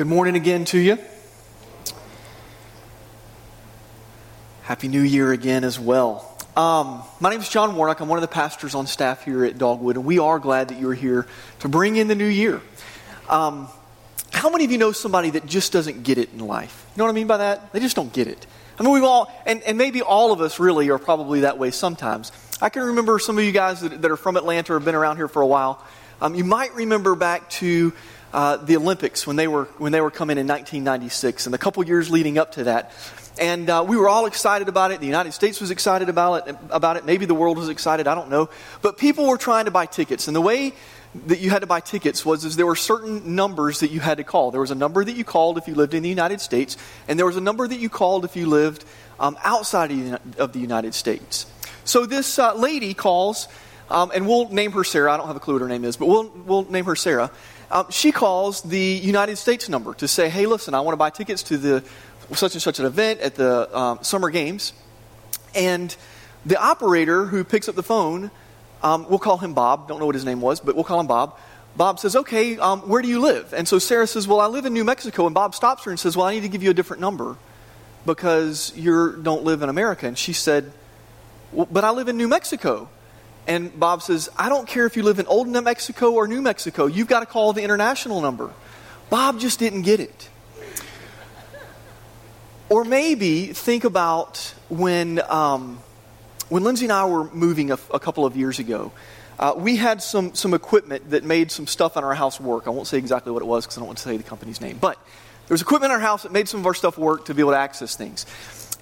Good 0.00 0.06
morning 0.06 0.34
again 0.34 0.64
to 0.64 0.78
you. 0.78 0.96
Happy 4.62 4.88
New 4.88 5.02
Year 5.02 5.30
again 5.30 5.62
as 5.62 5.78
well. 5.78 6.38
Um, 6.56 7.02
my 7.20 7.28
name 7.28 7.40
is 7.40 7.50
John 7.50 7.76
Warnock. 7.76 8.00
I'm 8.00 8.08
one 8.08 8.16
of 8.16 8.22
the 8.22 8.28
pastors 8.28 8.74
on 8.74 8.86
staff 8.86 9.26
here 9.26 9.44
at 9.44 9.58
Dogwood, 9.58 9.96
and 9.96 10.06
we 10.06 10.18
are 10.18 10.38
glad 10.38 10.68
that 10.68 10.80
you're 10.80 10.94
here 10.94 11.26
to 11.58 11.68
bring 11.68 11.96
in 11.96 12.08
the 12.08 12.14
new 12.14 12.24
year. 12.24 12.62
Um, 13.28 13.68
how 14.32 14.48
many 14.48 14.64
of 14.64 14.70
you 14.70 14.78
know 14.78 14.92
somebody 14.92 15.28
that 15.32 15.44
just 15.44 15.70
doesn't 15.70 16.02
get 16.02 16.16
it 16.16 16.32
in 16.32 16.38
life? 16.38 16.86
You 16.94 17.00
know 17.00 17.04
what 17.04 17.10
I 17.10 17.14
mean 17.14 17.26
by 17.26 17.36
that? 17.36 17.70
They 17.74 17.80
just 17.80 17.94
don't 17.94 18.10
get 18.10 18.26
it. 18.26 18.46
I 18.78 18.82
mean, 18.82 18.94
we've 18.94 19.04
all, 19.04 19.30
and, 19.44 19.62
and 19.64 19.76
maybe 19.76 20.00
all 20.00 20.32
of 20.32 20.40
us 20.40 20.58
really 20.58 20.88
are 20.88 20.98
probably 20.98 21.40
that 21.40 21.58
way 21.58 21.72
sometimes. 21.72 22.32
I 22.62 22.70
can 22.70 22.84
remember 22.84 23.18
some 23.18 23.36
of 23.36 23.44
you 23.44 23.52
guys 23.52 23.82
that, 23.82 24.00
that 24.00 24.10
are 24.10 24.16
from 24.16 24.38
Atlanta 24.38 24.72
or 24.72 24.78
have 24.78 24.84
been 24.86 24.94
around 24.94 25.18
here 25.18 25.28
for 25.28 25.42
a 25.42 25.46
while. 25.46 25.84
Um, 26.22 26.34
you 26.34 26.44
might 26.44 26.74
remember 26.74 27.14
back 27.14 27.50
to 27.50 27.92
uh, 28.32 28.56
the 28.56 28.76
Olympics 28.76 29.26
when 29.26 29.36
they 29.36 29.48
were 29.48 29.64
when 29.78 29.92
they 29.92 30.00
were 30.00 30.10
coming 30.10 30.38
in 30.38 30.46
1996, 30.46 31.46
and 31.46 31.54
the 31.54 31.58
couple 31.58 31.84
years 31.84 32.10
leading 32.10 32.38
up 32.38 32.52
to 32.52 32.64
that. 32.64 32.92
And 33.38 33.70
uh, 33.70 33.84
we 33.86 33.96
were 33.96 34.08
all 34.08 34.26
excited 34.26 34.68
about 34.68 34.90
it. 34.90 35.00
The 35.00 35.06
United 35.06 35.32
States 35.32 35.60
was 35.60 35.70
excited 35.70 36.08
about 36.08 36.48
it. 36.48 36.56
About 36.70 36.96
it. 36.96 37.04
Maybe 37.04 37.26
the 37.26 37.34
world 37.34 37.56
was 37.56 37.68
excited. 37.68 38.06
I 38.06 38.14
don't 38.14 38.28
know. 38.28 38.50
But 38.82 38.98
people 38.98 39.26
were 39.26 39.38
trying 39.38 39.64
to 39.64 39.70
buy 39.70 39.86
tickets, 39.86 40.26
and 40.28 40.36
the 40.36 40.40
way 40.40 40.74
that 41.26 41.40
you 41.40 41.50
had 41.50 41.60
to 41.60 41.66
buy 41.66 41.80
tickets 41.80 42.24
was 42.24 42.44
is 42.44 42.56
there 42.56 42.66
were 42.66 42.76
certain 42.76 43.34
numbers 43.34 43.80
that 43.80 43.90
you 43.90 43.98
had 43.98 44.18
to 44.18 44.24
call. 44.24 44.50
There 44.50 44.60
was 44.60 44.70
a 44.70 44.76
number 44.76 45.04
that 45.04 45.16
you 45.16 45.24
called 45.24 45.58
if 45.58 45.66
you 45.66 45.74
lived 45.74 45.94
in 45.94 46.02
the 46.02 46.08
United 46.08 46.40
States, 46.40 46.76
and 47.08 47.18
there 47.18 47.26
was 47.26 47.36
a 47.36 47.40
number 47.40 47.66
that 47.66 47.78
you 47.78 47.88
called 47.88 48.24
if 48.24 48.36
you 48.36 48.46
lived 48.46 48.84
um, 49.18 49.36
outside 49.42 49.90
of 50.38 50.52
the 50.52 50.60
United 50.60 50.94
States. 50.94 51.46
So 51.84 52.06
this 52.06 52.38
uh, 52.38 52.54
lady 52.54 52.94
calls, 52.94 53.48
um, 53.90 54.12
and 54.14 54.26
we'll 54.26 54.48
name 54.50 54.72
her 54.72 54.84
Sarah. 54.84 55.12
I 55.12 55.16
don't 55.16 55.26
have 55.26 55.36
a 55.36 55.40
clue 55.40 55.54
what 55.54 55.62
her 55.62 55.68
name 55.68 55.84
is, 55.84 55.96
but 55.96 56.06
we'll, 56.06 56.28
we'll 56.46 56.70
name 56.70 56.84
her 56.84 56.96
Sarah. 56.96 57.30
Um, 57.70 57.86
she 57.90 58.10
calls 58.12 58.62
the 58.62 58.78
United 58.78 59.36
States 59.36 59.68
number 59.68 59.94
to 59.94 60.08
say, 60.08 60.28
hey, 60.28 60.46
listen, 60.46 60.74
I 60.74 60.80
want 60.80 60.94
to 60.94 60.98
buy 60.98 61.10
tickets 61.10 61.42
to 61.44 61.56
the 61.56 61.84
such 62.32 62.54
and 62.54 62.62
such 62.62 62.78
an 62.78 62.86
event 62.86 63.20
at 63.20 63.34
the 63.34 63.76
um, 63.76 63.98
summer 64.02 64.30
games. 64.30 64.72
And 65.54 65.94
the 66.44 66.60
operator 66.60 67.26
who 67.26 67.44
picks 67.44 67.68
up 67.68 67.74
the 67.74 67.82
phone 67.82 68.30
um, 68.82 69.06
we'll 69.08 69.18
call 69.18 69.38
him 69.38 69.54
Bob. 69.54 69.88
Don't 69.88 70.00
know 70.00 70.06
what 70.06 70.14
his 70.14 70.24
name 70.24 70.40
was, 70.40 70.60
but 70.60 70.74
we'll 70.74 70.84
call 70.84 71.00
him 71.00 71.06
Bob. 71.06 71.38
Bob 71.76 71.98
says, 71.98 72.16
Okay, 72.16 72.58
um, 72.58 72.80
where 72.80 73.02
do 73.02 73.08
you 73.08 73.20
live? 73.20 73.52
And 73.52 73.68
so 73.68 73.78
Sarah 73.78 74.06
says, 74.06 74.26
Well, 74.26 74.40
I 74.40 74.46
live 74.46 74.66
in 74.66 74.72
New 74.72 74.84
Mexico. 74.84 75.26
And 75.26 75.34
Bob 75.34 75.54
stops 75.54 75.84
her 75.84 75.90
and 75.90 76.00
says, 76.00 76.16
Well, 76.16 76.26
I 76.26 76.34
need 76.34 76.42
to 76.42 76.48
give 76.48 76.62
you 76.62 76.70
a 76.70 76.74
different 76.74 77.00
number 77.00 77.36
because 78.06 78.72
you 78.76 79.18
don't 79.22 79.44
live 79.44 79.62
in 79.62 79.68
America. 79.68 80.06
And 80.06 80.16
she 80.16 80.32
said, 80.32 80.72
well, 81.52 81.68
But 81.70 81.84
I 81.84 81.90
live 81.90 82.08
in 82.08 82.16
New 82.16 82.28
Mexico. 82.28 82.88
And 83.46 83.78
Bob 83.78 84.02
says, 84.02 84.28
I 84.36 84.48
don't 84.48 84.68
care 84.68 84.86
if 84.86 84.96
you 84.96 85.02
live 85.02 85.18
in 85.18 85.26
Old 85.26 85.48
New 85.48 85.62
Mexico 85.62 86.12
or 86.12 86.28
New 86.28 86.42
Mexico. 86.42 86.86
You've 86.86 87.08
got 87.08 87.20
to 87.20 87.26
call 87.26 87.52
the 87.52 87.62
international 87.62 88.20
number. 88.20 88.50
Bob 89.08 89.40
just 89.40 89.58
didn't 89.58 89.82
get 89.82 90.00
it. 90.00 90.28
Or 92.68 92.84
maybe 92.84 93.46
think 93.46 93.84
about 93.84 94.54
when. 94.68 95.20
Um, 95.28 95.80
when 96.50 96.64
Lindsay 96.64 96.84
and 96.84 96.92
I 96.92 97.06
were 97.06 97.30
moving 97.30 97.70
a, 97.70 97.78
a 97.94 98.00
couple 98.00 98.26
of 98.26 98.36
years 98.36 98.58
ago, 98.58 98.92
uh, 99.38 99.54
we 99.56 99.76
had 99.76 100.02
some, 100.02 100.34
some 100.34 100.52
equipment 100.52 101.10
that 101.10 101.24
made 101.24 101.50
some 101.50 101.66
stuff 101.66 101.96
in 101.96 102.04
our 102.04 102.14
house 102.14 102.40
work. 102.40 102.66
I 102.66 102.70
won't 102.70 102.88
say 102.88 102.98
exactly 102.98 103.32
what 103.32 103.40
it 103.40 103.46
was 103.46 103.64
because 103.64 103.78
I 103.78 103.80
don't 103.80 103.86
want 103.86 103.98
to 103.98 104.04
say 104.04 104.16
the 104.16 104.24
company's 104.24 104.60
name. 104.60 104.76
But 104.78 104.96
there 105.46 105.54
was 105.54 105.62
equipment 105.62 105.92
in 105.92 105.94
our 105.94 106.00
house 106.00 106.24
that 106.24 106.32
made 106.32 106.48
some 106.48 106.60
of 106.60 106.66
our 106.66 106.74
stuff 106.74 106.98
work 106.98 107.26
to 107.26 107.34
be 107.34 107.40
able 107.40 107.52
to 107.52 107.58
access 107.58 107.94
things. 107.94 108.26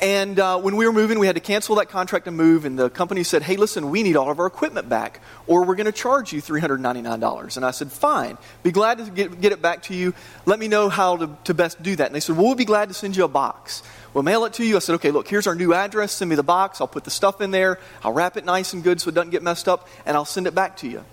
And 0.00 0.38
uh, 0.38 0.60
when 0.60 0.76
we 0.76 0.86
were 0.86 0.92
moving, 0.92 1.18
we 1.18 1.26
had 1.26 1.34
to 1.34 1.40
cancel 1.40 1.74
that 1.76 1.88
contract 1.88 2.28
and 2.28 2.36
move. 2.36 2.64
And 2.64 2.78
the 2.78 2.88
company 2.88 3.24
said, 3.24 3.42
hey, 3.42 3.56
listen, 3.56 3.90
we 3.90 4.04
need 4.04 4.16
all 4.16 4.30
of 4.30 4.38
our 4.38 4.46
equipment 4.46 4.88
back, 4.88 5.20
or 5.48 5.64
we're 5.64 5.74
going 5.74 5.86
to 5.86 5.92
charge 5.92 6.32
you 6.32 6.40
$399. 6.40 7.56
And 7.56 7.66
I 7.66 7.72
said, 7.72 7.90
fine, 7.90 8.38
be 8.62 8.70
glad 8.70 8.98
to 8.98 9.10
get, 9.10 9.40
get 9.40 9.50
it 9.52 9.60
back 9.60 9.82
to 9.84 9.94
you. 9.94 10.14
Let 10.46 10.60
me 10.60 10.68
know 10.68 10.88
how 10.88 11.16
to, 11.16 11.30
to 11.44 11.54
best 11.54 11.82
do 11.82 11.96
that. 11.96 12.06
And 12.06 12.14
they 12.14 12.20
said, 12.20 12.36
well, 12.36 12.46
we'll 12.46 12.54
be 12.54 12.64
glad 12.64 12.88
to 12.88 12.94
send 12.94 13.16
you 13.16 13.24
a 13.24 13.28
box. 13.28 13.82
We'll 14.14 14.22
mail 14.22 14.44
it 14.44 14.52
to 14.54 14.64
you. 14.64 14.76
I 14.76 14.78
said, 14.78 14.94
okay, 14.96 15.10
look, 15.10 15.26
here's 15.26 15.48
our 15.48 15.56
new 15.56 15.74
address. 15.74 16.12
Send 16.12 16.28
me 16.28 16.36
the 16.36 16.44
box. 16.44 16.80
I'll 16.80 16.86
put 16.86 17.02
the 17.02 17.10
stuff 17.10 17.40
in 17.40 17.50
there. 17.50 17.80
I'll 18.04 18.12
wrap 18.12 18.36
it 18.36 18.44
nice 18.44 18.72
and 18.72 18.84
good 18.84 19.00
so 19.00 19.08
it 19.08 19.14
doesn't 19.14 19.30
get 19.30 19.42
messed 19.42 19.68
up, 19.68 19.88
and 20.06 20.16
I'll 20.16 20.24
send 20.24 20.46
it 20.46 20.54
back 20.54 20.76
to 20.78 20.88
you. 20.88 21.04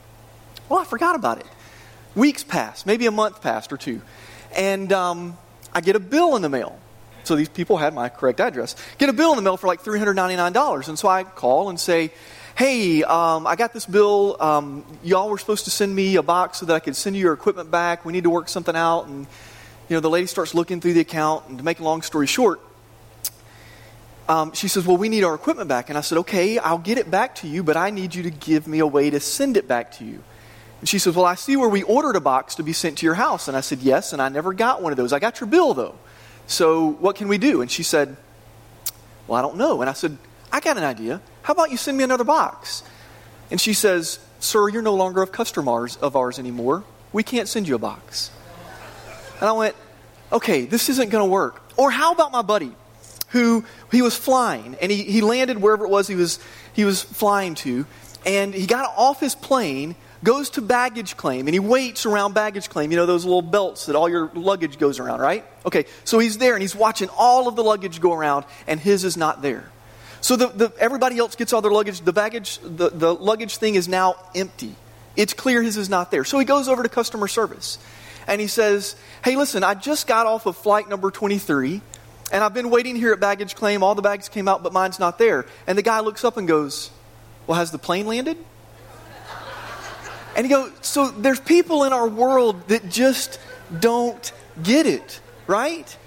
Well, 0.69 0.79
I 0.79 0.85
forgot 0.85 1.15
about 1.15 1.39
it. 1.39 1.47
Weeks 2.13 2.43
passed, 2.43 2.85
maybe 2.85 3.07
a 3.07 3.11
month 3.11 3.41
passed 3.41 3.73
or 3.73 3.77
two. 3.77 4.01
And 4.55 4.93
um, 4.93 5.37
I 5.73 5.81
get 5.81 5.95
a 5.95 5.99
bill 5.99 6.35
in 6.35 6.43
the 6.43 6.49
mail. 6.49 6.79
So 7.25 7.35
these 7.35 7.49
people 7.49 7.77
had 7.77 7.93
my 7.93 8.09
correct 8.09 8.39
address. 8.39 8.75
Get 8.97 9.09
a 9.09 9.13
bill 9.13 9.31
in 9.31 9.37
the 9.37 9.41
mail 9.41 9.57
for 9.57 9.67
like 9.67 9.83
$399. 9.83 10.87
And 10.87 10.99
so 10.99 11.07
I 11.07 11.23
call 11.23 11.69
and 11.69 11.79
say, 11.79 12.11
hey, 12.55 13.03
um, 13.03 13.45
I 13.45 13.55
got 13.55 13.73
this 13.73 13.85
bill. 13.85 14.37
Um, 14.39 14.85
y'all 15.03 15.29
were 15.29 15.37
supposed 15.37 15.65
to 15.65 15.71
send 15.71 15.93
me 15.93 16.15
a 16.15 16.23
box 16.23 16.59
so 16.59 16.65
that 16.65 16.73
I 16.73 16.79
could 16.79 16.95
send 16.95 17.15
you 17.15 17.23
your 17.23 17.33
equipment 17.33 17.69
back. 17.69 18.05
We 18.05 18.13
need 18.13 18.23
to 18.23 18.29
work 18.29 18.47
something 18.47 18.75
out. 18.75 19.07
And, 19.07 19.27
you 19.89 19.95
know, 19.95 19.99
the 19.99 20.09
lady 20.09 20.27
starts 20.27 20.53
looking 20.53 20.79
through 20.79 20.93
the 20.93 21.01
account. 21.01 21.47
And 21.49 21.57
to 21.57 21.63
make 21.63 21.79
a 21.79 21.83
long 21.83 22.01
story 22.01 22.27
short, 22.27 22.61
um, 24.27 24.53
she 24.53 24.67
says, 24.67 24.85
Well, 24.85 24.97
we 24.97 25.09
need 25.09 25.23
our 25.23 25.35
equipment 25.35 25.67
back. 25.67 25.89
And 25.89 25.97
I 25.97 26.01
said, 26.01 26.17
Okay, 26.19 26.57
I'll 26.57 26.77
get 26.77 26.97
it 26.97 27.11
back 27.11 27.35
to 27.35 27.47
you, 27.47 27.63
but 27.63 27.77
I 27.77 27.89
need 27.89 28.15
you 28.15 28.23
to 28.23 28.31
give 28.31 28.67
me 28.67 28.79
a 28.79 28.87
way 28.87 29.09
to 29.09 29.19
send 29.19 29.57
it 29.57 29.67
back 29.67 29.91
to 29.93 30.05
you. 30.05 30.23
And 30.79 30.89
she 30.89 30.97
says, 30.97 31.15
Well, 31.15 31.25
I 31.25 31.35
see 31.35 31.57
where 31.57 31.69
we 31.69 31.83
ordered 31.83 32.15
a 32.15 32.21
box 32.21 32.55
to 32.55 32.63
be 32.63 32.73
sent 32.73 32.99
to 32.99 33.05
your 33.05 33.15
house. 33.15 33.47
And 33.47 33.55
I 33.55 33.61
said, 33.61 33.79
Yes, 33.79 34.13
and 34.13 34.21
I 34.21 34.29
never 34.29 34.53
got 34.53 34.81
one 34.81 34.91
of 34.91 34.97
those. 34.97 35.13
I 35.13 35.19
got 35.19 35.39
your 35.39 35.47
bill, 35.47 35.73
though. 35.73 35.95
So 36.47 36.89
what 36.99 37.15
can 37.15 37.27
we 37.27 37.37
do? 37.37 37.61
And 37.61 37.69
she 37.69 37.83
said, 37.83 38.17
Well, 39.27 39.37
I 39.37 39.41
don't 39.41 39.57
know. 39.57 39.81
And 39.81 39.89
I 39.89 39.93
said, 39.93 40.17
I 40.51 40.59
got 40.59 40.77
an 40.77 40.83
idea. 40.83 41.21
How 41.43 41.53
about 41.53 41.71
you 41.71 41.77
send 41.77 41.97
me 41.97 42.03
another 42.03 42.23
box? 42.23 42.83
And 43.51 43.59
she 43.59 43.73
says, 43.73 44.19
Sir, 44.39 44.69
you're 44.69 44.81
no 44.81 44.95
longer 44.95 45.21
a 45.21 45.27
customer 45.27 45.87
of 46.01 46.15
ours 46.15 46.39
anymore. 46.39 46.83
We 47.13 47.23
can't 47.23 47.47
send 47.47 47.67
you 47.67 47.75
a 47.75 47.79
box. 47.79 48.31
And 49.39 49.49
I 49.49 49.51
went, 49.53 49.75
Okay, 50.31 50.65
this 50.65 50.89
isn't 50.89 51.09
going 51.09 51.23
to 51.23 51.31
work. 51.31 51.61
Or 51.77 51.91
how 51.91 52.11
about 52.11 52.31
my 52.31 52.41
buddy? 52.41 52.75
who 53.35 53.65
he 53.91 54.01
was 54.01 54.15
flying, 54.15 54.77
and 54.81 54.89
he, 54.89 55.03
he 55.03 55.19
landed 55.19 55.61
wherever 55.61 55.83
it 55.83 55.89
was 55.89 56.07
he 56.07 56.15
was, 56.15 56.39
he 56.71 56.85
was 56.85 57.03
flying 57.03 57.53
to, 57.53 57.85
and 58.25 58.53
he 58.53 58.65
got 58.65 58.93
off 58.95 59.19
his 59.19 59.35
plane, 59.35 59.95
goes 60.25 60.49
to 60.51 60.61
baggage 60.61 61.15
claim, 61.15 61.47
and 61.47 61.53
he 61.53 61.59
waits 61.59 62.05
around 62.05 62.33
baggage 62.33 62.69
claim. 62.69 62.91
You 62.91 62.97
know, 62.97 63.05
those 63.05 63.23
little 63.23 63.41
belts 63.41 63.85
that 63.85 63.95
all 63.95 64.09
your 64.09 64.29
luggage 64.33 64.77
goes 64.77 64.99
around, 64.99 65.21
right? 65.21 65.45
Okay, 65.65 65.85
so 66.03 66.19
he's 66.19 66.37
there, 66.37 66.53
and 66.53 66.61
he's 66.61 66.75
watching 66.75 67.07
all 67.17 67.47
of 67.47 67.55
the 67.55 67.63
luggage 67.63 68.01
go 68.01 68.13
around, 68.13 68.45
and 68.67 68.79
his 68.79 69.05
is 69.05 69.15
not 69.15 69.41
there. 69.41 69.69
So 70.19 70.35
the, 70.35 70.47
the, 70.47 70.73
everybody 70.79 71.17
else 71.19 71.35
gets 71.35 71.53
all 71.53 71.61
their 71.61 71.71
luggage. 71.71 72.01
The 72.01 72.11
baggage, 72.11 72.59
the, 72.63 72.89
the 72.89 73.13
luggage 73.13 73.57
thing 73.57 73.75
is 73.75 73.87
now 73.87 74.15
empty. 74.33 74.75
It's 75.15 75.33
clear 75.33 75.61
his 75.61 75.77
is 75.77 75.89
not 75.89 76.11
there. 76.11 76.23
So 76.23 76.39
he 76.39 76.45
goes 76.45 76.67
over 76.67 76.83
to 76.83 76.89
customer 76.89 77.27
service 77.27 77.77
and 78.27 78.41
he 78.41 78.47
says, 78.47 78.95
Hey, 79.23 79.35
listen, 79.35 79.63
I 79.63 79.75
just 79.75 80.07
got 80.07 80.25
off 80.25 80.45
of 80.45 80.57
flight 80.57 80.89
number 80.89 81.11
23 81.11 81.79
and 82.31 82.43
I've 82.43 82.53
been 82.53 82.69
waiting 82.69 82.95
here 82.95 83.13
at 83.13 83.19
baggage 83.19 83.55
claim. 83.55 83.83
All 83.83 83.95
the 83.95 84.01
bags 84.01 84.27
came 84.27 84.47
out, 84.47 84.63
but 84.63 84.73
mine's 84.73 84.99
not 84.99 85.19
there. 85.19 85.45
And 85.67 85.77
the 85.77 85.83
guy 85.83 85.99
looks 85.99 86.23
up 86.23 86.37
and 86.37 86.47
goes, 86.47 86.89
Well, 87.45 87.57
has 87.57 87.71
the 87.71 87.77
plane 87.77 88.07
landed? 88.07 88.37
And 90.35 90.49
you 90.49 90.55
go, 90.55 90.71
So 90.81 91.09
there's 91.09 91.39
people 91.39 91.83
in 91.83 91.93
our 91.93 92.07
world 92.07 92.67
that 92.67 92.89
just 92.89 93.39
don't 93.79 94.31
get 94.61 94.85
it, 94.85 95.19
right? 95.47 95.97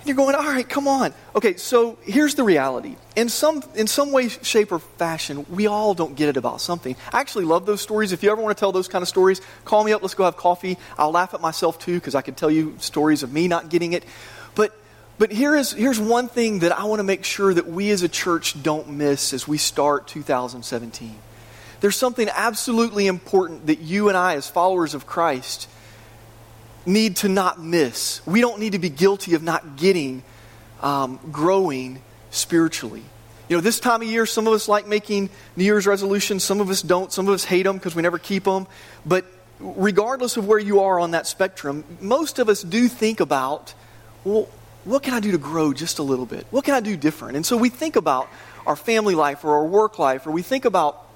And 0.00 0.06
you're 0.06 0.16
going, 0.16 0.34
all 0.34 0.44
right, 0.44 0.66
come 0.66 0.88
on. 0.88 1.12
Okay, 1.36 1.56
so 1.56 1.98
here's 2.02 2.34
the 2.34 2.42
reality. 2.42 2.96
In 3.16 3.28
some, 3.28 3.62
in 3.74 3.86
some 3.86 4.12
way, 4.12 4.28
shape, 4.28 4.72
or 4.72 4.78
fashion, 4.78 5.44
we 5.50 5.66
all 5.66 5.92
don't 5.92 6.14
get 6.14 6.30
it 6.30 6.38
about 6.38 6.62
something. 6.62 6.96
I 7.12 7.20
actually 7.20 7.44
love 7.44 7.66
those 7.66 7.82
stories. 7.82 8.12
If 8.12 8.22
you 8.22 8.32
ever 8.32 8.40
want 8.40 8.56
to 8.56 8.58
tell 8.58 8.72
those 8.72 8.88
kind 8.88 9.02
of 9.02 9.08
stories, 9.08 9.42
call 9.66 9.84
me 9.84 9.92
up. 9.92 10.00
Let's 10.00 10.14
go 10.14 10.24
have 10.24 10.38
coffee. 10.38 10.78
I'll 10.96 11.10
laugh 11.10 11.34
at 11.34 11.42
myself 11.42 11.78
too 11.78 11.94
because 11.94 12.14
I 12.14 12.22
can 12.22 12.34
tell 12.34 12.50
you 12.50 12.76
stories 12.78 13.22
of 13.22 13.30
me 13.30 13.46
not 13.46 13.68
getting 13.68 13.92
it. 13.92 14.04
But 14.54 14.74
but 15.18 15.30
here 15.30 15.54
is, 15.54 15.72
here's 15.72 16.00
one 16.00 16.28
thing 16.28 16.60
that 16.60 16.72
I 16.72 16.84
want 16.84 17.00
to 17.00 17.04
make 17.04 17.26
sure 17.26 17.52
that 17.52 17.66
we 17.66 17.90
as 17.90 18.02
a 18.02 18.08
church 18.08 18.62
don't 18.62 18.88
miss 18.88 19.34
as 19.34 19.46
we 19.46 19.58
start 19.58 20.06
2017. 20.06 21.14
There's 21.80 21.96
something 21.96 22.28
absolutely 22.28 23.06
important 23.06 23.66
that 23.66 23.80
you 23.80 24.08
and 24.08 24.16
I, 24.16 24.34
as 24.34 24.48
followers 24.48 24.94
of 24.94 25.06
Christ, 25.06 25.68
need 26.86 27.16
to 27.16 27.28
not 27.28 27.62
miss. 27.62 28.24
We 28.26 28.40
don't 28.40 28.60
need 28.60 28.72
to 28.72 28.78
be 28.78 28.90
guilty 28.90 29.34
of 29.34 29.42
not 29.42 29.76
getting, 29.76 30.22
um, 30.82 31.18
growing 31.30 32.02
spiritually. 32.30 33.02
You 33.48 33.56
know, 33.56 33.60
this 33.60 33.80
time 33.80 34.02
of 34.02 34.08
year, 34.08 34.26
some 34.26 34.46
of 34.46 34.52
us 34.52 34.68
like 34.68 34.86
making 34.86 35.28
New 35.56 35.64
Year's 35.64 35.86
resolutions, 35.86 36.44
some 36.44 36.60
of 36.60 36.70
us 36.70 36.82
don't, 36.82 37.12
some 37.12 37.26
of 37.26 37.34
us 37.34 37.44
hate 37.44 37.64
them 37.64 37.76
because 37.76 37.94
we 37.94 38.02
never 38.02 38.18
keep 38.18 38.44
them. 38.44 38.66
But 39.04 39.24
regardless 39.58 40.36
of 40.36 40.46
where 40.46 40.58
you 40.58 40.80
are 40.80 41.00
on 41.00 41.10
that 41.10 41.26
spectrum, 41.26 41.84
most 42.00 42.38
of 42.38 42.48
us 42.48 42.62
do 42.62 42.88
think 42.88 43.20
about, 43.20 43.74
well, 44.24 44.48
what 44.84 45.02
can 45.02 45.14
I 45.14 45.20
do 45.20 45.32
to 45.32 45.38
grow 45.38 45.72
just 45.72 45.98
a 45.98 46.02
little 46.02 46.26
bit? 46.26 46.46
What 46.50 46.64
can 46.64 46.74
I 46.74 46.80
do 46.80 46.96
different? 46.96 47.36
And 47.36 47.44
so 47.44 47.56
we 47.56 47.68
think 47.68 47.96
about 47.96 48.28
our 48.66 48.76
family 48.76 49.14
life 49.14 49.44
or 49.44 49.50
our 49.54 49.66
work 49.66 49.98
life, 49.98 50.26
or 50.26 50.30
we 50.30 50.42
think 50.42 50.64
about, 50.64 51.06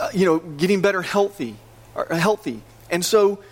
uh, 0.00 0.08
you 0.12 0.24
know, 0.24 0.38
getting 0.38 0.80
better 0.80 1.02
healthy, 1.02 1.56
uh, 1.94 2.14
healthy. 2.14 2.62
And 2.90 3.04
so 3.04 3.42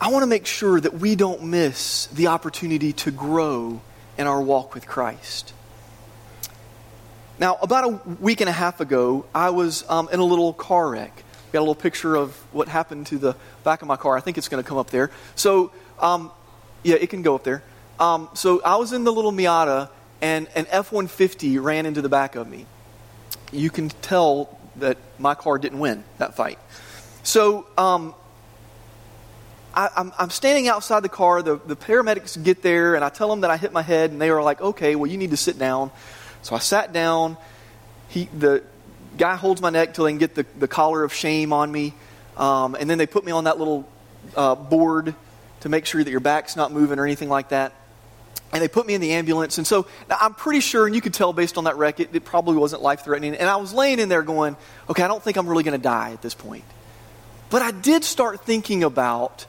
I 0.00 0.10
want 0.10 0.22
to 0.22 0.26
make 0.26 0.46
sure 0.46 0.80
that 0.80 0.94
we 0.94 1.16
don't 1.16 1.44
miss 1.44 2.06
the 2.06 2.28
opportunity 2.28 2.92
to 2.94 3.10
grow 3.10 3.80
in 4.18 4.26
our 4.26 4.40
walk 4.40 4.74
with 4.74 4.86
Christ. 4.86 5.52
Now, 7.38 7.58
about 7.60 7.84
a 7.84 7.88
week 8.20 8.40
and 8.40 8.48
a 8.48 8.52
half 8.52 8.80
ago, 8.80 9.26
I 9.34 9.50
was 9.50 9.84
um, 9.88 10.08
in 10.10 10.20
a 10.20 10.24
little 10.24 10.52
car 10.52 10.88
wreck. 10.88 11.22
got 11.52 11.58
a 11.58 11.60
little 11.60 11.74
picture 11.74 12.14
of 12.14 12.34
what 12.52 12.68
happened 12.68 13.06
to 13.08 13.18
the 13.18 13.36
back 13.62 13.82
of 13.82 13.88
my 13.88 13.96
car. 13.96 14.16
I 14.16 14.20
think 14.20 14.38
it's 14.38 14.48
going 14.48 14.62
to 14.62 14.68
come 14.68 14.78
up 14.78 14.90
there. 14.90 15.10
So, 15.34 15.70
um, 15.98 16.30
yeah, 16.82 16.96
it 16.96 17.10
can 17.10 17.22
go 17.22 17.34
up 17.34 17.44
there. 17.44 17.62
Um, 18.00 18.28
so 18.34 18.62
I 18.62 18.76
was 18.76 18.92
in 18.92 19.04
the 19.04 19.12
little 19.12 19.32
Miata, 19.32 19.90
and 20.20 20.48
an 20.54 20.66
F 20.70 20.92
150 20.92 21.58
ran 21.58 21.84
into 21.84 22.00
the 22.00 22.08
back 22.08 22.36
of 22.36 22.48
me. 22.48 22.66
You 23.52 23.70
can 23.70 23.88
tell 23.88 24.55
that 24.78 24.98
my 25.18 25.34
car 25.34 25.58
didn't 25.58 25.78
win 25.78 26.04
that 26.18 26.36
fight. 26.36 26.58
So 27.22 27.66
um, 27.76 28.14
I, 29.74 29.90
am 29.96 30.12
I'm 30.18 30.30
standing 30.30 30.68
outside 30.68 31.00
the 31.00 31.08
car. 31.08 31.42
The, 31.42 31.56
the 31.56 31.76
paramedics 31.76 32.42
get 32.42 32.62
there, 32.62 32.94
and 32.94 33.04
I 33.04 33.08
tell 33.08 33.28
them 33.28 33.42
that 33.42 33.50
I 33.50 33.56
hit 33.56 33.72
my 33.72 33.82
head, 33.82 34.10
and 34.10 34.20
they 34.20 34.30
are 34.30 34.42
like, 34.42 34.60
okay, 34.60 34.96
well, 34.96 35.10
you 35.10 35.18
need 35.18 35.30
to 35.30 35.36
sit 35.36 35.58
down. 35.58 35.90
So 36.42 36.54
I 36.54 36.60
sat 36.60 36.92
down. 36.92 37.36
He, 38.08 38.24
the 38.26 38.62
guy 39.18 39.36
holds 39.36 39.60
my 39.60 39.70
neck 39.70 39.94
till 39.94 40.04
they 40.04 40.12
can 40.12 40.18
get 40.18 40.34
the, 40.34 40.46
the 40.58 40.68
collar 40.68 41.02
of 41.02 41.12
shame 41.12 41.52
on 41.52 41.70
me. 41.70 41.94
Um, 42.36 42.74
and 42.74 42.88
then 42.88 42.98
they 42.98 43.06
put 43.06 43.24
me 43.24 43.32
on 43.32 43.44
that 43.44 43.58
little 43.58 43.88
uh, 44.36 44.54
board 44.54 45.14
to 45.60 45.68
make 45.68 45.86
sure 45.86 46.02
that 46.02 46.10
your 46.10 46.20
back's 46.20 46.54
not 46.54 46.72
moving 46.72 46.98
or 46.98 47.04
anything 47.04 47.28
like 47.28 47.48
that. 47.48 47.72
And 48.52 48.62
they 48.62 48.68
put 48.68 48.86
me 48.86 48.94
in 48.94 49.00
the 49.00 49.12
ambulance. 49.12 49.58
And 49.58 49.66
so 49.66 49.86
I'm 50.08 50.34
pretty 50.34 50.60
sure, 50.60 50.86
and 50.86 50.94
you 50.94 51.00
could 51.00 51.14
tell 51.14 51.32
based 51.32 51.58
on 51.58 51.64
that 51.64 51.76
wreck, 51.76 52.00
it, 52.00 52.14
it 52.14 52.24
probably 52.24 52.56
wasn't 52.56 52.80
life 52.80 53.04
threatening. 53.04 53.34
And 53.34 53.48
I 53.48 53.56
was 53.56 53.72
laying 53.72 53.98
in 53.98 54.08
there 54.08 54.22
going, 54.22 54.56
okay, 54.88 55.02
I 55.02 55.08
don't 55.08 55.22
think 55.22 55.36
I'm 55.36 55.48
really 55.48 55.64
going 55.64 55.78
to 55.78 55.82
die 55.82 56.12
at 56.12 56.22
this 56.22 56.34
point. 56.34 56.64
But 57.50 57.62
I 57.62 57.70
did 57.70 58.04
start 58.04 58.44
thinking 58.44 58.84
about 58.84 59.46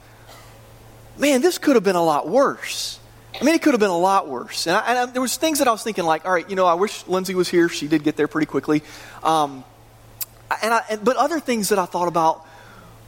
man, 1.18 1.42
this 1.42 1.58
could 1.58 1.74
have 1.74 1.84
been 1.84 1.96
a 1.96 2.02
lot 2.02 2.28
worse. 2.28 2.98
I 3.40 3.44
mean, 3.44 3.54
it 3.54 3.62
could 3.62 3.74
have 3.74 3.80
been 3.80 3.90
a 3.90 3.98
lot 3.98 4.28
worse. 4.28 4.66
And, 4.66 4.76
I, 4.76 4.80
and 4.88 4.98
I, 4.98 5.06
there 5.06 5.22
was 5.22 5.36
things 5.36 5.58
that 5.58 5.68
I 5.68 5.70
was 5.70 5.82
thinking, 5.82 6.04
like, 6.04 6.24
all 6.24 6.32
right, 6.32 6.48
you 6.48 6.56
know, 6.56 6.66
I 6.66 6.74
wish 6.74 7.06
Lindsay 7.06 7.34
was 7.34 7.48
here. 7.48 7.68
She 7.68 7.86
did 7.86 8.02
get 8.02 8.16
there 8.16 8.28
pretty 8.28 8.46
quickly. 8.46 8.82
Um, 9.22 9.64
and 10.62 10.74
I, 10.74 10.96
but 11.02 11.16
other 11.16 11.40
things 11.40 11.68
that 11.68 11.78
I 11.78 11.84
thought 11.84 12.08
about 12.08 12.46